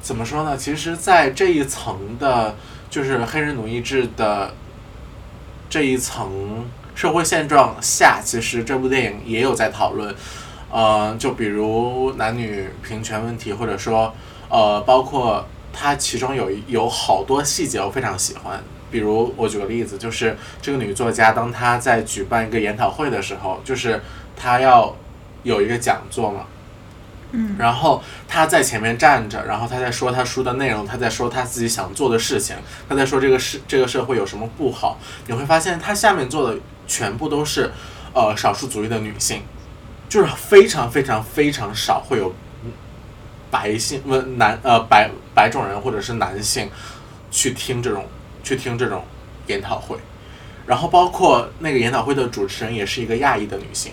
[0.00, 0.56] 怎么说呢？
[0.56, 2.54] 其实，在这一层的，
[2.88, 4.54] 就是黑人奴役制的
[5.68, 10.14] 这一层社会现状下，其实这部电影也有在讨论。
[10.70, 14.14] 呃，就比如男女平权问题，或者说，
[14.48, 18.62] 呃，包括它其中有有好多细节我非常喜欢。
[18.90, 24.00] 比如我举个例子，就是这个女作家当她在举办一个研讨会的时候，就是。
[24.34, 24.96] 她要
[25.44, 26.46] 有一个讲座嘛，
[27.30, 32.56] 嗯，然后她在前面站着，然后她在说她书的内容，她在说她自己想做的事情，
[32.88, 34.98] 她在说这个社这个社会有什么不好。
[35.26, 36.58] 你会发现她下面做的
[36.92, 37.70] 全部都是
[38.12, 39.40] 呃少数族裔的女性，
[40.10, 42.34] 就是非常非常非常少会有
[43.50, 46.68] 白性不男呃白白种人或者是男性
[47.30, 48.04] 去听这种
[48.44, 49.04] 去听这种
[49.46, 49.96] 研讨会，
[50.66, 53.92] 然后包括那个研讨会的主持人也是一个亚裔的女性。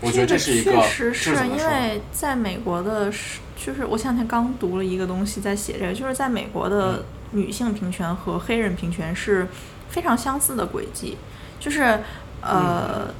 [0.00, 3.10] 我觉得这是一个，确实是因为在美国的，
[3.56, 9.48] 就是我前两天刚读了一个东西，在写这个，就是在美国的女性平权和黑人平权是
[9.94, 11.16] 非常相似的轨迹，
[11.60, 12.00] 就是
[12.40, 13.14] 呃，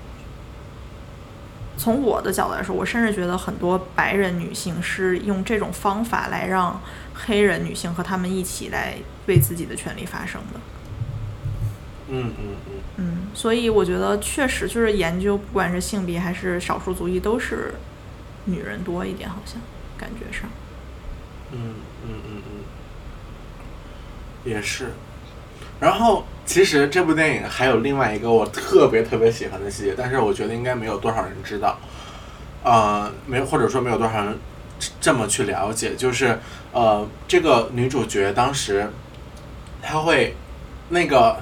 [1.76, 6.82] 从我的角度来说，我甚至觉得很多白人女性是用这种方法来让
[7.14, 10.58] 黑人女性和他们一起来为自己的权利发声的。
[12.08, 12.72] 嗯嗯嗯。
[12.96, 17.74] 嗯，所以我觉得确实就是研究，不管是性别还是少数族裔，都是
[18.46, 19.60] 女人多一点，好像
[19.96, 20.50] 感觉上。
[21.52, 22.64] 嗯嗯嗯嗯，
[24.50, 24.90] 也是。
[25.80, 31.78] 然后，其实这部电影还有另外一个我特别特别喜欢的细节，但是我觉得应该没有多少人知道，
[32.62, 34.38] 呃，没或者说没有多少人
[35.00, 36.38] 这么去了解，就是
[36.72, 38.90] 呃，这个女主角当时
[39.82, 40.34] 她会
[40.88, 41.36] 那个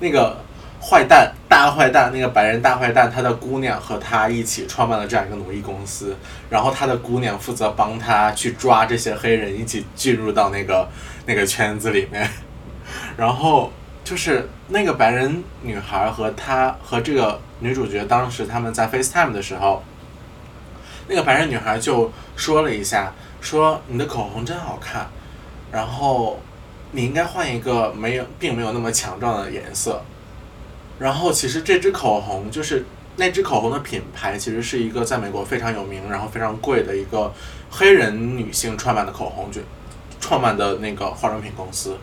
[0.00, 0.42] 那个。
[0.86, 6.14] 坏蛋，大坏蛋，那个白人大坏蛋，他的姑娘和他一起创办了这样一个奴役公司，
[6.50, 10.86] 然后他的姑娘负责帮他去抓这些黑人，一起进入到那个
[11.24, 12.28] 那个圈子里面。
[13.16, 13.72] 然后
[14.04, 19.82] 就是那个白人女孩和她和这个女主角，当时他们在 FaceTime 的时候，
[21.08, 25.08] 那个白人女孩就说了一下，说你的口红真好看，
[25.72, 26.38] 然后
[26.92, 30.02] 你应该换一个没有并没有那么强壮的颜色。
[30.98, 32.84] 然后其实这支口红就是
[33.16, 37.32] 那支口红的品牌，其实是一个在美国非常有名，然后非常贵的一个
[37.70, 39.62] 黑人女性创办的口红，就
[40.20, 41.96] 创办的那个化妆品公司，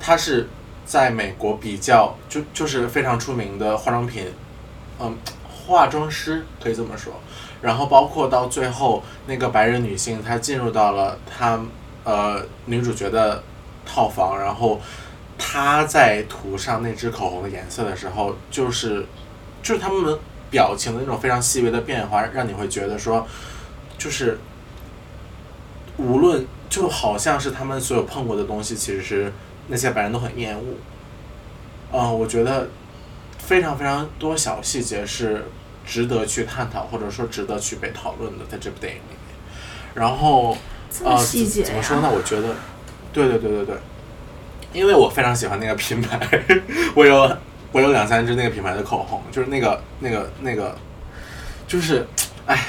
[0.00, 0.48] 它是
[0.88, 4.24] 在美国比较就就是非常出名的化妆品，
[4.98, 5.14] 嗯，
[5.66, 7.12] 化妆师可以这么说。
[7.60, 11.60] 然后包括到最后那个白人女性，她进入到了她
[12.04, 13.42] 呃女主角的
[13.84, 14.80] 套房，然后
[15.36, 19.04] 她在涂上那支口红的颜色的时候，就是
[19.62, 20.18] 就是他们
[20.50, 23.26] 表情的那种非常细微的变化，让你会觉得说，
[23.98, 24.38] 就是
[25.98, 29.30] 无论就好像是他们所有碰过的东西，其实是
[29.68, 30.64] 那些白人都很厌恶。
[31.92, 32.68] 嗯，我觉得
[33.38, 35.46] 非常非常多小细节是
[35.86, 39.18] 值得去探讨，或者说值得去被讨论的，在这部电影里面。
[39.94, 40.56] 然后
[41.04, 42.10] 呃，细节呀怎么说呢？
[42.12, 42.54] 我觉得，
[43.12, 43.76] 对对对对对，
[44.72, 46.18] 因为我非常喜欢那个品牌，
[46.94, 47.36] 我有
[47.72, 50.76] 我有两三支那个品牌的口红，就是那个那个那个，
[51.66, 52.06] 就是，
[52.46, 52.62] 哎呀，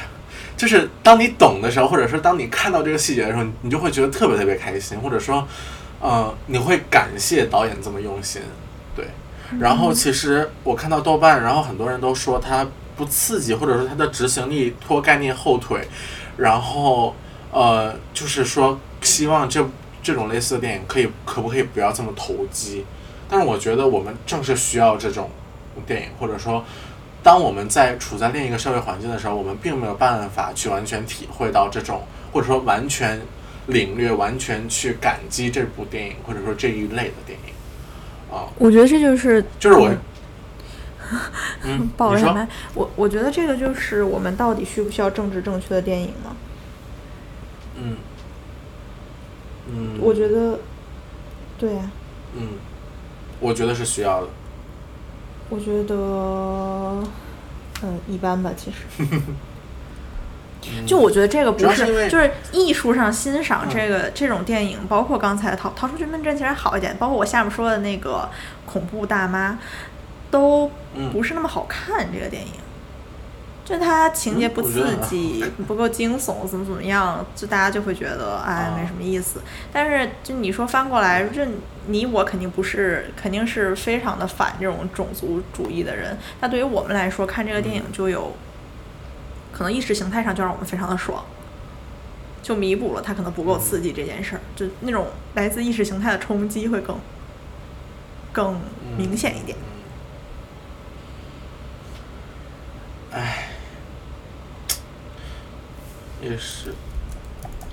[0.56, 5.48] 就是当你懂的时候，或者说当你看到这个细节的时候，你就会觉得特别特别开心，或者说，
[6.02, 8.42] 呃，你会感谢导演这么用心，
[8.96, 9.06] 对。
[9.60, 15.88] 然后其实我看到豆瓣，然后很多人都说它不刺激，或者说它的执行力拖概念后腿，
[16.38, 17.16] 然后
[17.52, 19.68] 呃，就是说希望这
[20.02, 22.86] 这种类似的电影可以可不可以不要这么投机？
[23.28, 25.30] 但是我觉得我们正是需要这种
[25.86, 26.64] 电影，或者说，
[27.22, 33.20] 当我们在处在另一个社会环境的时候，我们并没有办法去完全体会到这种，或者说完全
[33.70, 39.98] 领略、完全去感激这部电影，或者说这一类的电影啊，我觉得这就是就是我嗯，
[41.64, 42.48] 嗯， 你说爆了麦。
[42.74, 46.36] 我我觉得这个就是我们到底需不需要政治正确的电影呢？
[47.82, 47.98] 嗯
[49.72, 50.60] 嗯，我觉得，
[51.58, 51.90] 对呀、
[52.36, 52.48] 嗯，
[53.40, 54.28] 我觉得是需要的。
[55.50, 55.96] 我觉得，
[57.84, 58.78] 嗯，一般吧，其实。
[60.86, 68.30] 就我觉得这个不是，就是艺术上欣赏嗯这个、这种电影，包括刚才逃逃出绝命镇其实还好一点，包括我下面说的那个
[68.66, 69.58] 恐怖大妈，
[70.30, 72.12] 都嗯不是那么好看。
[72.12, 72.52] 这个电影，
[73.64, 79.42] 就它情节不刺激，不够惊悚，怎么怎么样，就大家就会觉得哎啊没什么意思。
[79.72, 81.48] 但是就你说翻过来，这
[81.88, 86.18] 你我肯定不是，肯定是非常的反这种种族主义的人。
[86.42, 88.34] 那对于我们来说，看这个电影就有。
[89.52, 91.24] 可能意识形态上就让我们非常的爽，
[92.42, 96.98] 就弥补了它可能不够刺激这件事儿，就那种来自意识形态的冲击会更
[98.32, 98.60] 更
[98.98, 99.58] 明显一点。
[103.12, 103.50] 唉，
[106.22, 106.74] 也是，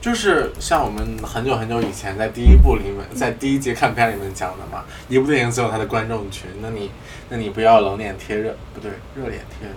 [0.00, 6.90] 就是像我们很久很久以前在第一部里面，在第一集看片里面讲的嘛，一部电影只有它的观众群，那你
[7.28, 9.68] 那你不要冷脸贴热，不对，热脸贴。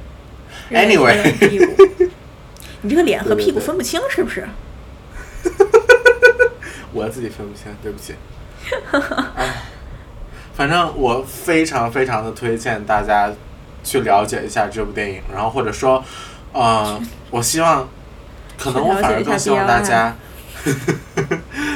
[0.71, 2.09] Anyway
[2.81, 4.47] 你这个脸和屁股分不清是不是？
[6.93, 8.15] 我自己分不清，对不起。
[9.35, 9.63] 唉，
[10.55, 13.31] 反正我非常非常的推荐大家
[13.83, 16.03] 去了解一下这部电影，然后或者说，
[16.53, 17.87] 呃，我希望，
[18.57, 20.15] 可能我反而更希望大家，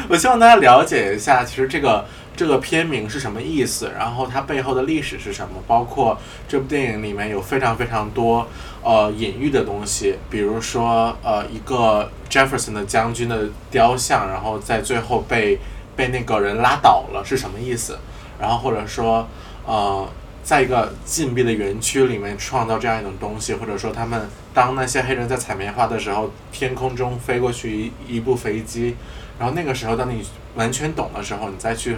[0.10, 6.18] 我希望大家了解一下，其实这个这个片名是什么意思，然后它背后的历史是什么，包括
[6.48, 8.48] 这部电影里面有非常非常多
[8.82, 15.60] 呃隐喻的东西，比如说呃一个 Jefferson 的将军的雕像，然后在最后被
[15.96, 18.00] 被那个人拉倒了是什么意思，
[18.40, 19.28] 然后或者说
[19.66, 20.08] 呃。
[20.44, 28.98] 在一个禁闭的园区里面创造这样一种东西，或者说他们当那些黑人在采棉花的时候，天空中飞过去一一部飞机，
[29.40, 30.22] 然后那个时候当你
[30.56, 31.96] 完全懂的时候，你再去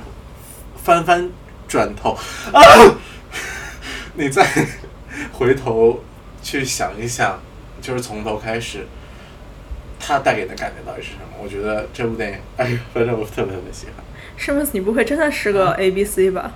[0.85, 1.27] 翻翻
[1.67, 2.15] 转头，
[2.53, 2.61] 啊，
[4.13, 4.47] 你再
[5.33, 6.03] 回头
[6.43, 7.41] 去想一想，
[7.81, 8.85] 就是从头开始，
[9.99, 11.25] 它带给的感觉到底是什么？
[11.41, 13.95] 我觉得这部电影，哎呀，反正我特别特别喜欢。
[14.37, 16.51] 是不是你不会真的是个 A B C 吧？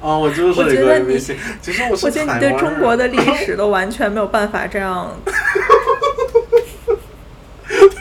[0.00, 5.14] 哦，我就是一个我觉得你 ABC，其实我是我觉得你对中国的历史都完全没有办法这样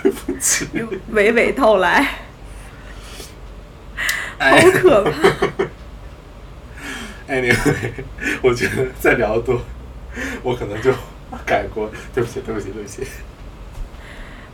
[0.02, 0.66] 对不起
[1.14, 2.08] 娓娓道来，
[4.42, 5.12] 好哎可怕！
[7.32, 7.92] Anyway，
[8.42, 9.62] 我觉得再聊多，
[10.42, 10.92] 我可能就
[11.46, 11.90] 改过。
[12.14, 13.04] 对不起，对不起，对不起。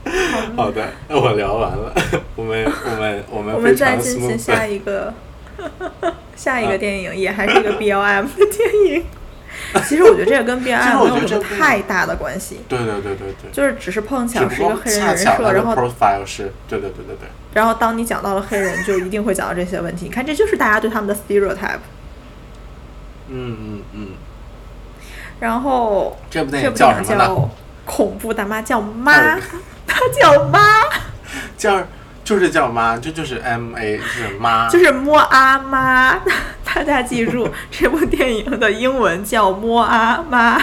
[0.56, 1.94] 好的，那我聊完了，
[2.36, 5.14] 我们我们我们我们再进行下一个
[6.36, 9.06] 下一啊个电影，也还是一个 BLM 的电影，
[9.88, 20.06] 其实我觉得这个跟 M 我没有什么太大的关系，对对对对对，就是只是碰巧是一个黑人人设，然后 profile 是，对对对对对，然后当你讲到了黑人，就一定会讲到这些问题。
[20.06, 21.80] 你看，这就是大家对他们的 stereotype。
[23.30, 24.08] 嗯嗯嗯，
[25.40, 27.30] 然后这部电影叫什么呢？
[27.86, 29.38] 《恐怖大妈叫妈哎》，
[29.86, 30.60] 她叫妈，
[31.58, 31.84] 叫
[32.28, 36.20] 就是叫妈，这就是 M A 是妈，就是摸阿妈。
[36.66, 40.62] 大家记住， 这部电影的英文叫摸阿妈。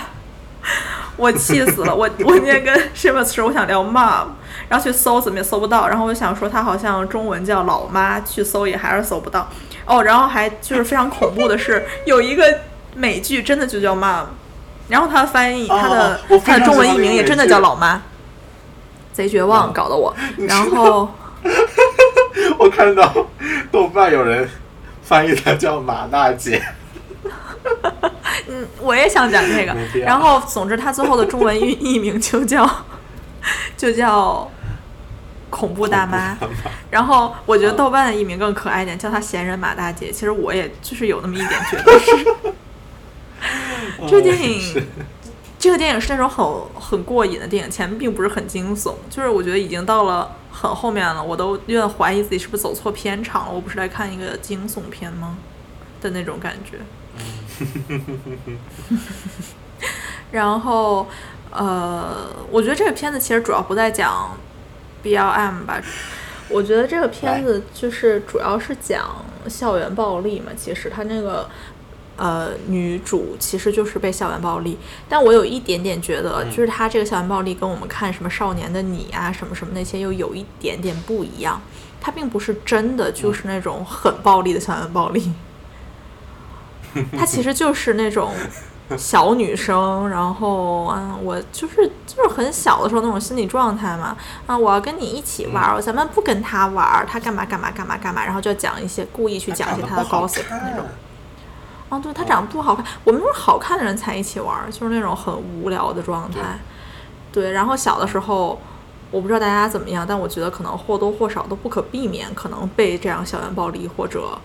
[1.17, 1.95] 我气死了！
[1.95, 4.27] 我我今天跟 Shamus 说我想聊 mom，
[4.69, 9.49] 然后去搜怎么也搜不到，然后我就想说它好像中文叫老妈，去搜也还是搜不到。
[9.87, 12.61] 哦，然后还就是非常恐怖的是，有一个
[12.95, 14.25] 美剧真的就叫 mom，
[14.89, 18.03] 然后它翻译它的、哦我非常它的中文译名也真的叫老妈，
[19.15, 20.15] 贼绝望，搞得我。
[20.37, 21.09] 然后
[22.59, 23.15] 我看到
[23.71, 24.49] 豆瓣有人
[25.03, 26.63] 翻译它叫马大姐，
[28.49, 32.69] 嗯，我也想讲这个然后，总之，它最后的中文译译名就叫
[33.77, 34.51] 就叫
[35.51, 36.37] 恐怖大妈。
[36.91, 40.11] 然后，我觉得豆瓣的译名更可爱一点，叫她闲人马大姐。
[40.11, 42.27] 其实我也就是有那么一点觉得是。
[44.09, 44.83] 这个电影，
[45.59, 46.47] 这个电影是那种很
[46.81, 53.53] 很过瘾的电影，前面并不是很惊悚，就是我觉得已经到了很后面了，我都有点怀疑自己是不是走错片场了。
[53.53, 55.37] 我不是来看一个惊悚片吗？
[56.01, 56.79] 的那种感觉。
[60.31, 61.07] 然后，
[61.51, 64.37] 呃，我觉得这个片子其实主要不在讲
[65.03, 65.81] BLM 吧，
[66.49, 70.53] 我觉得这个片子就是主要是讲校园暴力嘛。
[70.57, 71.49] 其实它那个
[72.17, 81.61] 呃女主其实就是被校园暴力，但我有一点点觉得，就是她这个校园暴力跟我们看什么少年的你啊什么什么那些又有一点点不一样，
[82.01, 85.33] 她并不是真的就是那种很暴力的校园暴力。
[87.17, 88.33] 她其实就是那种
[88.97, 100.87] 小女生，然后啊，我就是就是很小的时候那种心理状态嘛，啊，我要跟你一起玩儿，咱们不跟他玩儿，他干嘛干嘛干嘛干嘛，然后就讲一些故意去讲一些他的 gossip 那种。
[101.95, 106.59] 哦，对他长得不好看，我们都是好看的人才一起玩儿，就是那种很无聊的状态。
[107.33, 108.61] 对，然后小的时候，
[109.11, 114.39] 我不知道大家怎么样，但我觉得可能或多或少都不可避免，可能被这样校园暴力或者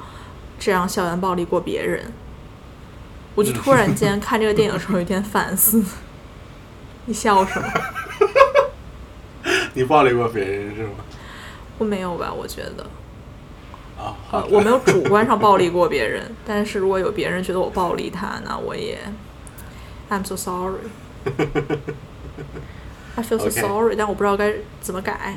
[0.60, 2.14] 这样校园暴力过别人。
[3.36, 5.84] 我就突然 间看这个电影的时候有点反思。
[7.06, 7.68] 你笑什么？
[9.74, 10.92] 你暴力过别人是吗？
[11.78, 12.32] 我没有吧？
[12.32, 12.86] 我觉得，
[14.00, 18.98] 啊，呃，我没有主观上暴力过别人， 但是如果有别人觉得我暴力他，那我也
[20.10, 20.88] ，I'm so sorry。
[23.16, 25.36] I feel so sorry，但我不知道该怎么改。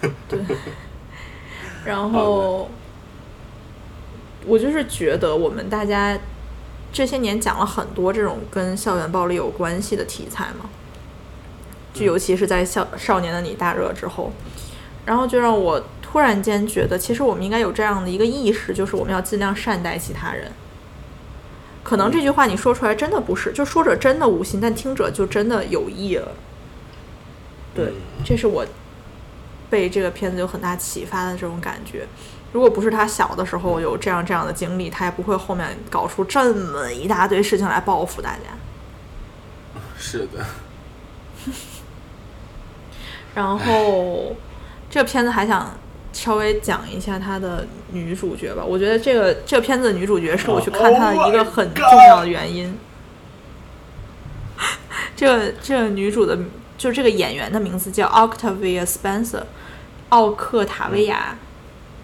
[0.28, 0.38] 对，
[1.84, 2.70] 然后
[4.46, 6.16] 我就是觉得我们大家
[6.92, 10.70] 这些年讲了很多这种跟校园暴力有关系的题材嘛，
[11.92, 14.30] 就尤其是在校《少年的你》大热之后，
[15.04, 15.82] 然后就让我
[16.14, 20.48] 突然间觉得，其实我们应该有这样的一个意识，就是我们要尽量善待其他人。
[21.82, 26.28] 可能这句话你说出来真的不是，就说者真的无心，但听者就真的有意了。
[27.74, 27.94] 对，
[28.24, 28.64] 这是我
[29.68, 32.06] 被这个片子有很大启发的这种感觉。
[32.52, 39.80] 如果不是他小的时候有这样这样的经历，他也不会后面搞出这么一大堆事情来报复大家。
[39.98, 40.46] 是的，
[43.34, 44.36] 然后
[44.88, 45.76] 这个片子还想
[46.14, 48.64] 稍微讲一下她的女主角吧。
[48.64, 52.78] 我觉得这个这个片子的女主角是我去看她的一个很重要的原因。
[55.16, 56.38] 这个这个女主的，
[56.78, 59.42] 就是这个演员的名字叫 Octavia Spencer，
[60.08, 61.36] 奥克塔维亚，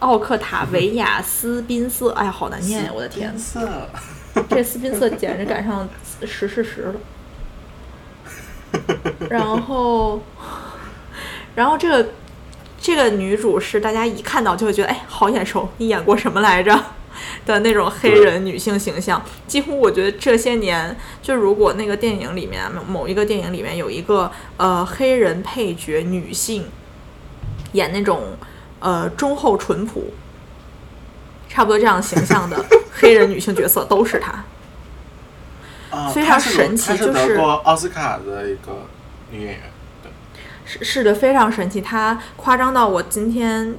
[0.01, 2.11] 奥克塔维亚斯宾瑟。
[2.11, 2.91] 哎呀，好难念呀！
[2.95, 3.89] 我的天，色，
[4.51, 5.89] 这斯宾瑟简直赶上
[6.25, 6.95] 实事实了。
[9.29, 10.21] 然后，
[11.57, 12.09] 然后这个
[12.81, 16.79] 这个女主是大家一看到就会觉得，哎，好眼熟，你演过什么来着？
[17.45, 26.67] 的那种黑人女性形象，几乎我觉得这些年，就如果那个电影里面某某一个电影里面有一个呃黑人配角女性
[27.73, 28.37] 演那种
[28.79, 30.15] 呃忠厚淳朴，
[31.49, 32.65] 差不多这样形象的
[32.95, 34.45] 黑人女性角色，都是她。
[35.91, 38.87] 啊非常神奇就是奥斯卡的一个
[39.33, 39.71] 女演员，对，
[40.71, 41.81] 是是的，非常神奇。
[41.81, 43.75] 它夸张到我今天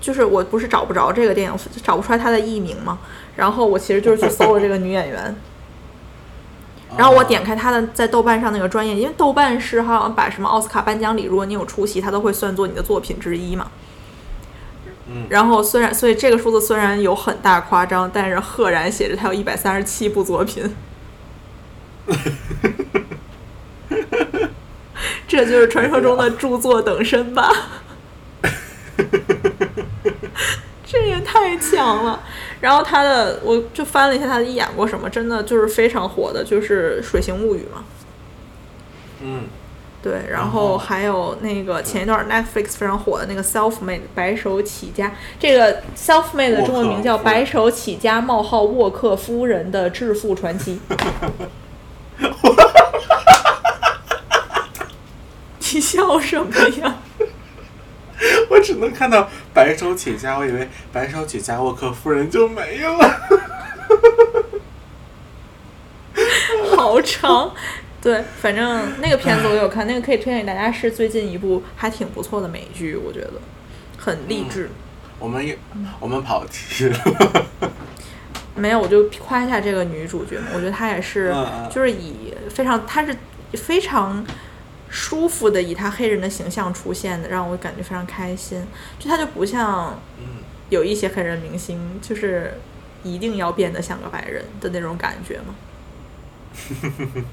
[0.00, 3.00] 就是我不是找不着这个电影，找不出来它的艺名嘛。
[3.34, 5.34] 然后我其实就是去搜了这个女演员，
[6.96, 13.68] 然后我点开她的在豆瓣上那个专业，因为豆瓣是好像把什么奥斯卡颁奖礼，如果你有出席，它都会算作你的作品之一嘛。
[15.08, 20.74] 嗯然后虽然所以这个数字虽然有很大夸张，但是赫然写着他有一百三十七部作品。
[25.36, 27.52] 这就是传说中的著作等身吧？
[30.86, 32.22] 这也太强了。
[32.62, 37.84] 然后他的，我就翻了一下他的演过什么，真的就是非常火的，就是《水形物语》嘛。
[39.20, 39.42] 嗯，
[40.02, 50.80] 对，然然后后还有那个前一段 Netflix 非常火的那个 Self Made 白手起家，这个 Self Made 的中文名叫《白手起家冒号沃克夫人的致富传奇》。
[55.72, 56.50] 你笑什么
[56.80, 56.96] 呀？
[58.48, 63.20] 我只能看到白手起家，我以为白手起家沃克夫人就没了。
[66.76, 67.52] 好长。
[68.00, 73.32] 对，反正那个片子我有看，那个可以推荐给大家，是最近一部还挺不错的美剧，我觉得
[73.98, 74.70] 很励志。
[75.18, 75.58] 我们也
[75.98, 76.98] 我们跑题了。
[78.54, 81.34] 没有，我就夸一下这个女主角嘛，我觉得她也是
[81.68, 83.16] 就是以非常，她是
[83.54, 84.24] 非常
[84.88, 88.64] 舒服的以他黑人的形象出现的，让我感觉非常开心。
[88.98, 92.54] 就他就不像嗯有一些黑人明星，就是
[93.02, 95.54] 一定要变得像个白人的那种感觉嘛。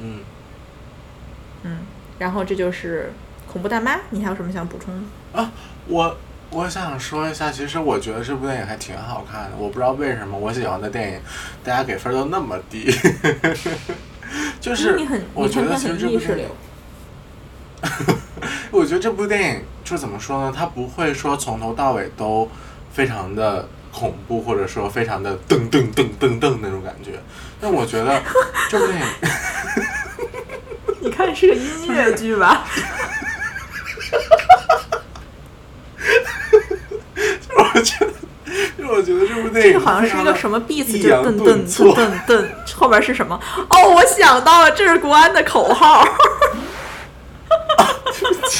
[0.00, 0.20] 嗯，
[1.62, 1.78] 嗯，
[2.18, 3.12] 然后这就是
[3.46, 5.40] 恐怖大妈，你还有什么想补充的？
[5.40, 5.52] 啊
[5.86, 6.16] 我
[6.50, 9.56] 我想说一下，其实我觉得这部电影还挺好看的。
[9.58, 11.20] 我不知道为什么我喜欢的电影，
[11.62, 12.90] 大家给分都那么低。
[14.60, 16.48] 就是你很，我觉得其实这流影，。
[18.70, 20.52] 我觉得这部电影就怎么说呢？
[20.56, 22.50] 它不会说从头到尾都
[22.92, 27.12] 非常的恐怖，或者说非常的噔噔噔噔噔那种感觉。
[27.60, 28.20] 但我觉得
[28.68, 29.06] 这部电影，
[31.00, 32.64] 你看是个音乐剧吧？
[37.56, 38.12] 我觉得，
[38.78, 43.38] 就我觉得这部电影这个好像是一个什么 beat，就噔噔噔噔噔，后边是什么？
[43.70, 46.04] 哦，我想到了，这是国安的口号。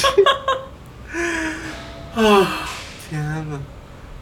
[2.15, 2.47] 啊，
[3.09, 3.59] 天呐，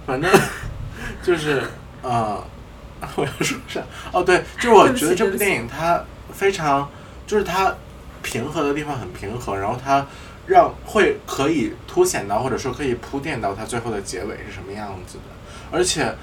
[0.05, 0.29] 反正
[1.23, 1.61] 就是
[2.01, 2.43] 呃，
[3.15, 3.81] 我要说啥？
[4.11, 6.03] 哦，对，就是我觉得这部电影它
[6.33, 6.89] 非常，
[7.27, 7.73] 就是它
[8.21, 10.05] 平和的地方很平和，然后它
[10.47, 15.23] 让会可以凸显到或者说可以铺垫到它最后的结尾是什么样子的，
[15.71, 16.13] 而且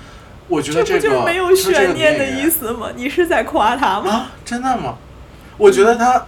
[0.48, 2.88] 我觉得这个没有悬念的意思吗？
[2.96, 4.10] 你是在夸他吗？
[4.10, 4.96] 啊，真的吗？
[5.56, 6.26] 我觉得他，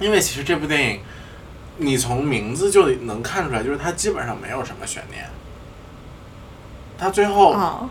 [0.00, 1.00] 因为其实这部电影，
[1.78, 5.24] 你从名字就能看出来，就是它基本上没有什么悬念。
[6.98, 7.88] 它最后，啊，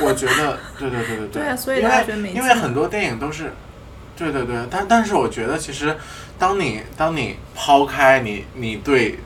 [0.00, 1.42] 我觉得，对对对对对。
[1.48, 3.52] 啊所以因为因为很多电影都是，
[4.16, 5.96] 对对对，但但是我觉得其实，
[6.38, 9.18] 当你当你抛开你你对，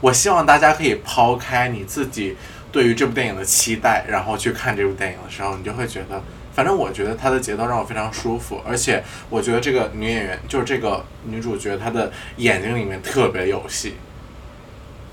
[0.00, 2.36] 我希望大家可以抛开你自己
[2.72, 6.20] 对于这部电影的期待，然后去看这部电影的时候，你就会觉得，
[6.54, 13.94] 反正我觉得她的节奏让我非常舒服，而且我觉得这个女演员就是这个女主角，她的眼睛里面特别有戏，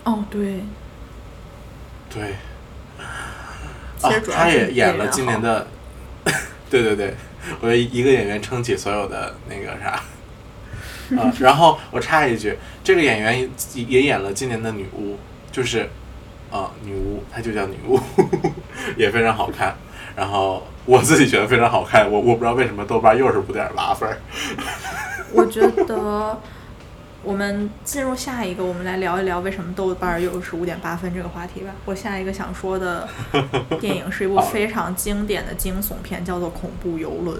[0.04, 0.62] 哦，对，
[2.14, 2.36] 对，
[4.02, 5.68] 啊她也演了今年的，
[6.70, 7.14] 对对对，
[7.62, 10.02] 我觉得一个演员撑起所有的那个啥。
[11.18, 15.18] 啊， 然后我插一句，这个演员也也演了今年的女巫，
[15.54, 15.90] 就是，
[16.52, 17.98] 啊，女巫，她就叫女巫，
[18.98, 19.74] 也非常好看。
[20.18, 24.18] 然后我自己觉得非常好看，我我不知道为什么豆瓣又是五点八分儿。
[25.32, 26.42] 我觉得
[27.22, 31.70] 我们进入下一个，我们来聊一聊为什么豆瓣儿又是五点八分这个话题吧。
[31.86, 33.08] 我下一个想说的
[33.80, 37.38] 电影是一部非常经典的惊悚片，叫做《恐怖游轮》，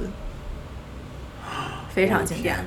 [1.90, 2.64] 非常经典。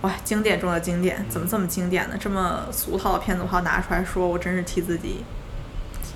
[0.00, 2.16] 哇，经典中的经典，怎么这么经典呢？
[2.18, 5.22] 这么俗套的片子，我还要拿出来说，我真是替自己。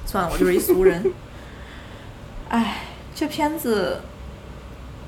[0.06, 1.12] 算了，我就是一俗人。
[2.48, 2.78] 哎，
[3.16, 4.02] 这片子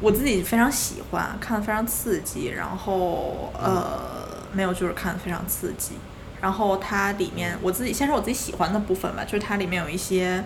[0.00, 5.92] 我自己非常喜欢，看的非常刺激，然后呃，没有就是看的非常刺激。
[6.40, 10.42] 然后它里面我自己先说我自己喜欢的部分吧，就是它里面有一些，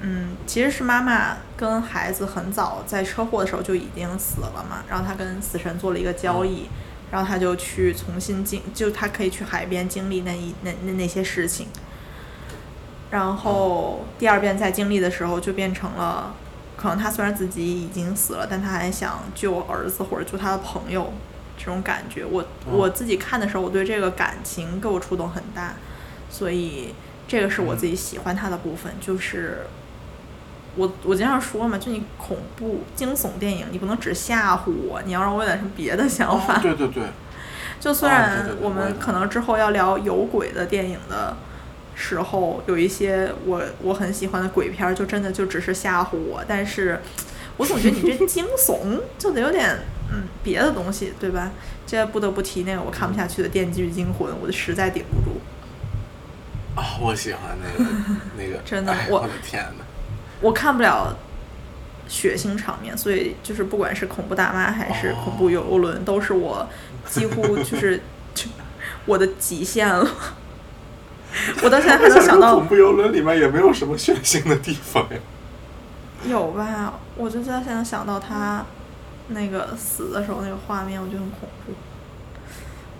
[0.00, 6.68] 嗯，其实是妈妈跟孩子很早在车祸的时候就已经死了嘛，然后他跟死神做了一个交易，
[7.10, 11.66] 然后他就去重新经，就他可以去海边经历那一那那那些事情。
[13.10, 16.34] 然后第二遍再经历的时候，就变成了，
[16.76, 21.12] 可能他虽然自己已经死了，但他还想救儿子或者救他的朋友，
[21.56, 22.24] 这种感觉。
[22.24, 25.74] 我嗯我自己看的时候，我对这个感情给我触动很大，
[26.30, 26.94] 所以
[27.28, 29.66] 这个是我自己喜欢他的部分，就是。
[30.74, 36.54] 我我经常说嘛，就你恐怖惊悚电影，你不能只吓唬我，你要让我有点什么别的想法。
[36.56, 37.02] 哦，对对对，
[37.78, 41.36] 就虽哦然我们可能之后要聊有鬼的电影的
[42.02, 47.00] 时候，有一些我我很喜欢的鬼片儿，就真的就只是吓唬我，但是
[47.56, 49.78] 我总觉得你这 惊悚就得有点
[50.10, 51.52] 嗯别的东西，对吧？
[51.86, 55.40] 这不得不提那个我看不下去的《电锯惊魂》，我就实在顶不住。
[56.74, 57.90] 啊， 我喜欢那个
[58.36, 59.84] 那个， 真的我哎我的天呐，
[60.40, 61.16] 我看不了
[62.08, 66.66] 血腥场面，所以就是不管是恐怖大妈还是恐怖游轮，都是我
[67.08, 68.00] 几乎就是
[68.34, 68.46] 就
[69.06, 70.08] 我的极限了。
[71.62, 75.16] 我到现在还能想到恐怖游轮里面也没有什么血腥的地方呀。
[76.24, 76.94] 有吧？
[77.16, 78.64] 我就到现在想到他
[79.28, 81.72] 那个死的时候那个画面，我觉得很恐怖。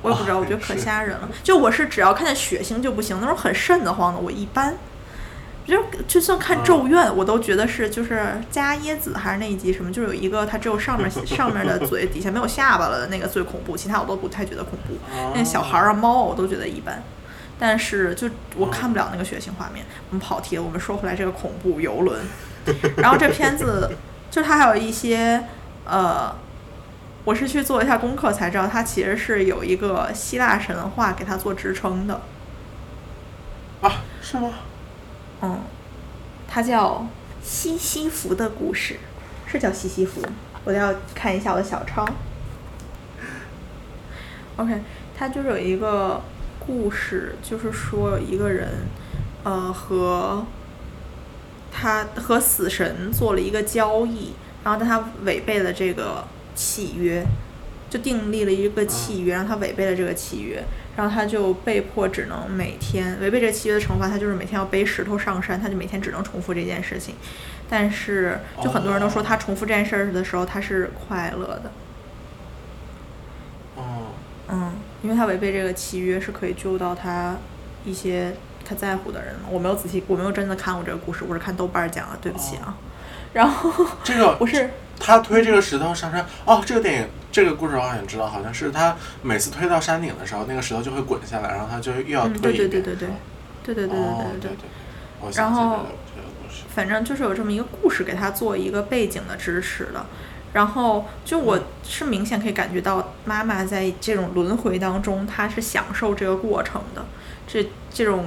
[0.03, 1.29] 我也不知道，啊我觉得可吓人了。
[1.43, 4.75] 就我是只要看见血腥就不行，那种很瘆得慌的，我一般。
[5.65, 8.21] 就就算看《咒怨》，我都觉得是就是
[8.51, 14.97] 加椰子还是那一集什么，就有一个他只有上面 上面的嘴，底下没有下巴了的那个最恐怖，其他我都不太觉得恐怖。
[15.37, 17.01] 那小孩儿啊、猫啊，我都觉得一般。
[17.63, 19.87] 但是就我看不了那个血腥画面。
[20.11, 22.21] 我们跑题了，我们说回来这个恐怖游轮。
[22.97, 23.89] 然后这片子
[24.33, 25.45] 就它还有一些
[25.85, 26.35] 呃，
[27.23, 32.21] 我是去做一下功课才知道，它其实是有一个希腊神话给它做支撑的。
[33.81, 34.51] 啊，是吗？
[35.43, 35.61] 嗯，
[36.49, 37.07] 它叫
[37.45, 38.97] 西西弗的故事，
[39.47, 40.31] 是叫西西弗吗？
[40.65, 42.05] 我要看一下我的小抄。
[44.57, 44.81] OK，
[45.17, 46.21] 它就是有一个
[46.67, 48.69] 故事，就是说有一个人，
[49.45, 50.45] 呃，和
[51.73, 54.33] 他和死神做了一个交易，
[54.65, 57.25] 然后但他违背了这个契约，
[57.91, 60.63] 就订立了一个契约，然后他违背了这个契约，
[60.97, 67.15] 然后他就被迫只能每天违背这契约的惩罚，他就是每天要背石头上山，他就每天只能重复这件事情。
[67.69, 71.71] 但是，就很多人都说他重复这件事儿的时候，他是快乐的。
[73.77, 74.13] 哦，
[74.51, 74.73] 嗯，
[75.03, 77.37] 因为他违背这个契约是可以救到他
[77.85, 78.35] 一些
[78.65, 79.49] 他在乎的人嘛。
[79.51, 82.77] 我没有仔细，我没有真的看过这个故事，我是看豆瓣儿讲的，对不起啊。
[83.33, 92.71] 然后这个不是，他推这个石头上山哦，这个电影这个故事我好像知道，好像是他每次推到山顶的时候，那个石头就会滚下来，然后他就又要嗯，推一遍。
[92.71, 93.09] 对对对对对，
[93.63, 95.87] 对对对对哦对对对然后。
[96.75, 100.07] 反正就是有这么一个故事给他做一个背景的支持的。
[100.53, 107.05] 然后就我是明显可以感觉到妈妈在这种轮回当中，她是享受这个过程的，
[107.47, 108.27] 这这种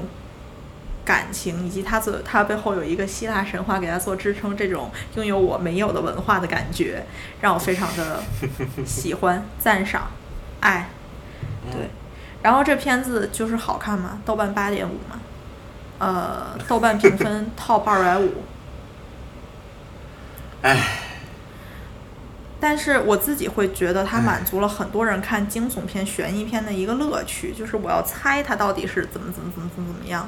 [1.06, 7.06] 感情以及她做她背后有一个希腊神话给她做支撑，这种拥有我没有的文化的感觉，
[7.42, 8.24] 让我非常的
[8.86, 10.10] 喜欢、赞赏、
[10.62, 10.90] 爱。
[11.72, 11.90] 对，
[12.42, 15.20] 然后这片子就是好看嘛，豆瓣八点五嘛，
[16.00, 18.32] 呃，豆瓣评分 top 二百五。
[20.62, 20.80] 哎，
[22.68, 30.28] 但是我自己会觉得它满足了很多人看惊悚片、悬疑片的一个乐趣，就是我要猜它到底是怎么怎么怎么怎么怎么样。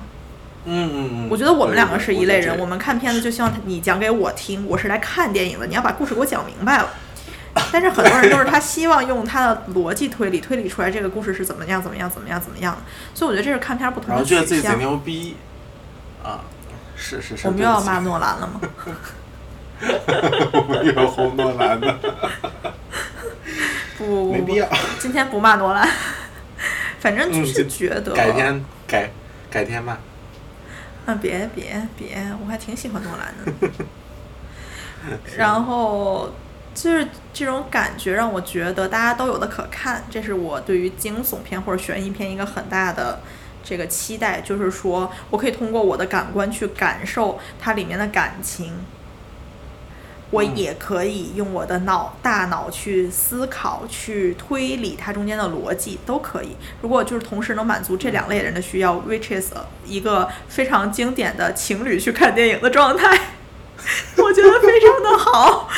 [0.66, 6.88] 嗯嗯嗯，我觉得我们两个是一类人，我我们看片子就希望你讲给我听，我是来看电影的，你要把故事给我讲明白了。
[7.72, 12.82] 但是很多人都是他希望用他的逻辑推理推理出来这个故事是怎么样怎么样怎么样怎么样的，
[13.16, 14.68] 所以我觉得这是看片不同然后的取觉得自己。
[14.76, 15.36] 牛逼
[16.24, 16.42] 啊！
[16.96, 18.62] 是是是，我们又要骂诺兰了吗？
[19.80, 21.96] 我 们又要轰诺兰的，
[23.98, 24.68] 不没必要，。
[25.00, 25.88] 今天不骂诺兰，
[27.00, 29.12] 反正就嗯是觉得改天改
[29.52, 30.00] 改天吧。
[31.06, 33.70] 啊，别别别，我还挺喜欢诺兰的。
[35.38, 36.34] 然后
[36.74, 43.20] 就是这种感觉让我觉得大家都有的可看，这是我对于惊悚片或者悬疑片一个很大的
[43.64, 48.74] 这个期待，就是说我可以通过我的感官去感受它里面的感情。
[50.30, 56.50] 我也可以用我的脑大脑去思考、去推理它中间的逻辑，都可以。
[56.82, 59.54] 如果就是同时能满足这两类人的需要，which is
[59.86, 63.18] 一个非常经典的情侣去看电影的状态，
[64.18, 65.70] 我觉得非常的好。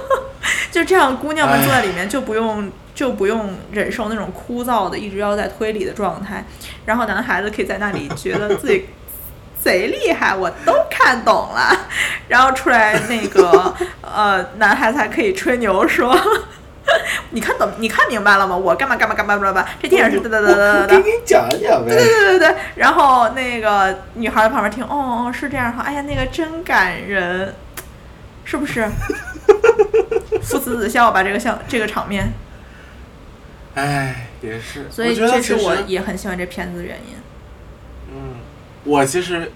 [0.70, 6.44] 就这样，姑娘们坐在里面就不用就不用忍受那种枯燥的一直要在推理的状态，
[6.84, 8.84] 然后男孩子可以在那里觉得自己
[9.66, 11.76] 贼厉害，我都看懂了，
[12.28, 16.16] 然后出来那个 呃，男孩子还可以吹牛说。
[17.30, 17.68] 你看懂？
[17.78, 18.56] 你看明白了吗？
[18.56, 19.66] 我干嘛干嘛干嘛干嘛？
[19.82, 20.98] 这电影是哒哒哒哒哒给。
[20.98, 21.88] 你讲讲呗。
[21.88, 27.52] 对对对对，然后那个女孩在旁边听，哦哦是这样哈，哎呀那个真感人，
[28.44, 28.88] 是不是？
[30.42, 32.32] 父慈子孝吧，这个像这个场面，
[33.74, 34.86] 哎，也是。
[34.88, 37.16] 所以这是我也很喜欢这片子的原因。
[38.86, 39.50] 嗯，我其实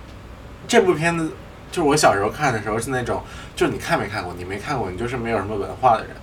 [0.66, 1.32] 这部片子
[1.70, 3.22] 就是我小时候看的时候是那种，
[3.54, 6.16] 就是你看没看过，你没看过，你就是没有什么文化的人。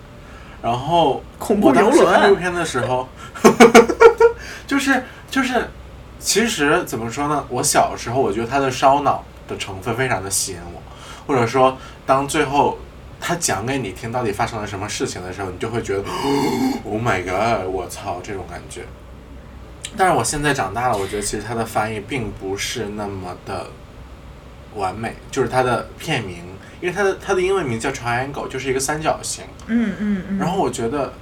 [0.62, 3.08] 然后恐怖我当时游轮看这部片的时候，
[4.66, 5.70] 就 是就是，
[6.20, 7.46] 其实怎么说呢？
[7.50, 10.82] 我小时候我觉得它的烧脑的成分非常的吸引我，
[11.28, 12.80] 或者说当最后
[13.20, 16.04] 他讲给你听到底发生了什么事情的时候，你就会觉得
[16.84, 18.82] Oh my god，我操这种感觉。
[19.96, 23.68] 但是我现在长大了，我觉得其实它的翻译并不是那么的
[24.76, 26.44] 完美，就是它的片名，
[26.82, 29.46] 因为它的它的英文名叫 Triangle，就是一个三角形。
[29.68, 30.38] 嗯嗯嗯。
[30.38, 31.14] 然后我觉得，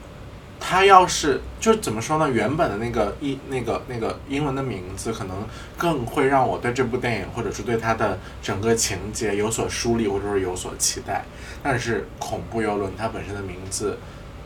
[0.60, 2.30] 它要是就怎么说呢？
[2.30, 5.48] 原本的那个一那个那个英文的名字，可能
[5.78, 11.24] 更会让我对这部电影，或者是对它的整个情节有所梳理，或者是有所期待。
[11.62, 13.98] 但是恐怖游轮它本身的名字。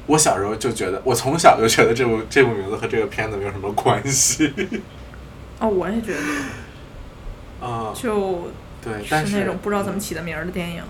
[0.09, 4.51] 我小时候就觉得，我从小就觉得这部这部名字和这个片子没有什么关系。
[5.61, 6.19] 哦，我也觉得。
[7.65, 7.93] 啊。
[7.93, 8.49] 就
[8.83, 10.81] 对，但是那种不知道怎么起的名儿的电影。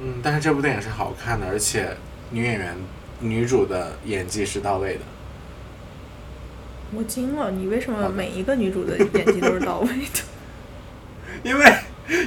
[0.00, 1.94] 嗯，但是这部电影是好看的，而且
[2.30, 2.74] 女演员、
[3.20, 5.00] 女主的演技是到位的。
[6.94, 7.50] 我惊了！
[7.50, 10.20] 你为什么每一个女主的演技都是到位的？
[11.44, 11.64] 因为。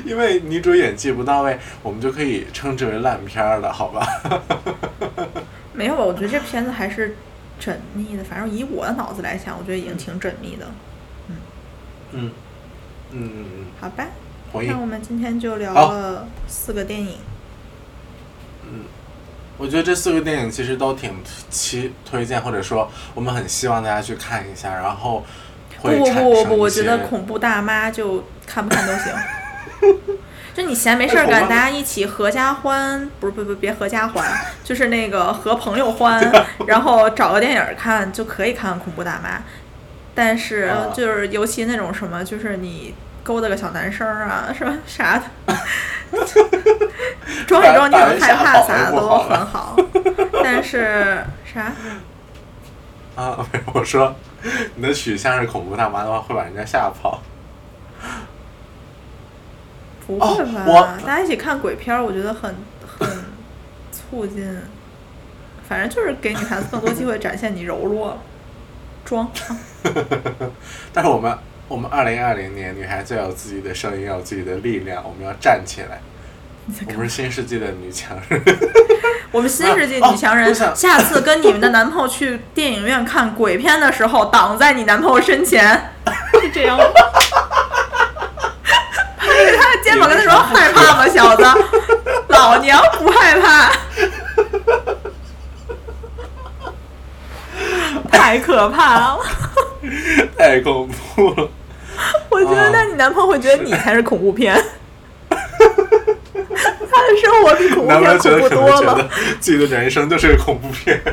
[0.05, 4.07] 因为女主演技不到位，我们就可以称之为烂片儿了，好吧？
[5.73, 6.03] 没有吧？
[6.03, 7.15] 我觉得这片子还是
[7.61, 8.23] 缜密的。
[8.23, 10.65] 反正以我的脑子来想，我觉得已经挺缜密的。
[11.29, 11.35] 嗯
[12.11, 12.31] 嗯
[13.11, 13.65] 嗯嗯嗯。
[13.79, 14.05] 好吧。
[14.51, 17.17] 那我们今天就聊了四个电影。
[18.63, 18.81] 嗯，
[19.59, 21.13] 我觉得这四个电影其实都挺
[21.51, 25.23] 期推荐，或者说我们很希望大家去看一下，然后
[25.81, 29.13] 不不不不，我觉得恐怖大妈就看不看都行。
[30.53, 34.25] 就你闲没事儿干，大家一起合家欢， 不是不不别合家欢，
[34.63, 36.19] 就是那个和朋友欢，
[36.67, 39.41] 然后找个电影看就可以看恐怖大妈。
[40.15, 44.73] 但是就是尤其那种什么，就是你勾搭个小男生啊，是吧？
[44.85, 45.17] 啥
[45.47, 45.55] 的，
[47.47, 49.77] 装一装你很害怕啥都很好。
[50.43, 51.71] 但是啥？
[53.15, 54.13] 啊，我说
[54.75, 57.21] 你的取向是恐怖大妈的话，会把人家吓跑。
[60.17, 60.97] 不会吧？
[61.05, 62.55] 大家一起看鬼片儿，我觉得很
[62.85, 63.07] 很
[63.91, 64.57] 促进。
[65.67, 68.17] 反正就是给女孩子更多机会展现你柔弱，
[69.05, 69.29] 装。
[70.91, 71.37] 但是我们
[71.67, 76.01] 我们二零二零年，女孩子要有自己的声音，要有自己的力量，我们要站起来。
[76.87, 78.41] 我们是新世纪的女强人。
[79.31, 85.91] 我们新世纪女强人，下次跟你们的男朋友去电影院看鬼片的时候，挡在你男朋友身前，
[86.41, 86.83] 是这样吗？
[89.89, 91.43] 肩膀跟他说：“害怕吗，小子？
[92.29, 93.71] 老娘不害怕。”
[98.11, 99.17] 太可怕了，
[100.37, 101.49] 太恐怖了。
[102.29, 104.53] 我觉得，那你男朋友会觉得你才是恐怖片。
[105.29, 105.37] 他
[107.07, 109.09] 的生活比恐怖片恐怖多了。
[109.39, 111.01] 自己的人生就是个恐怖片。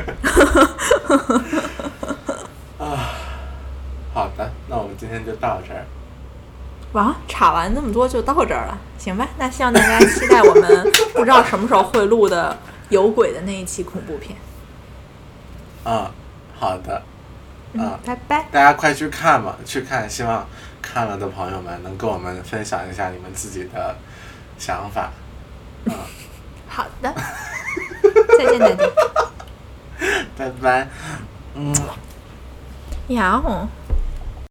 [2.77, 3.09] 啊，
[4.13, 5.83] 好的，那我们今天就到这儿。
[6.97, 9.27] 哇，查完那么多就到这儿了，行吧？
[9.37, 12.57] 那希望大家期待我们不知道什么时候会录的
[12.89, 14.35] 有鬼的那一期恐怖片。
[15.85, 16.09] 嗯，
[16.59, 17.03] 好的。
[17.73, 18.47] 嗯，拜拜。
[18.51, 20.09] 大家快去看吧，去看！
[20.09, 20.43] 希望
[20.81, 23.95] 看了的朋友们能跟我们分享一下你们自己的
[24.57, 25.11] 想法。
[25.85, 25.93] 嗯，
[26.67, 27.13] 好的。
[28.39, 28.89] 再见，再见。
[30.35, 30.87] 拜拜。
[31.53, 31.75] 嗯。
[33.09, 33.67] 呀吼。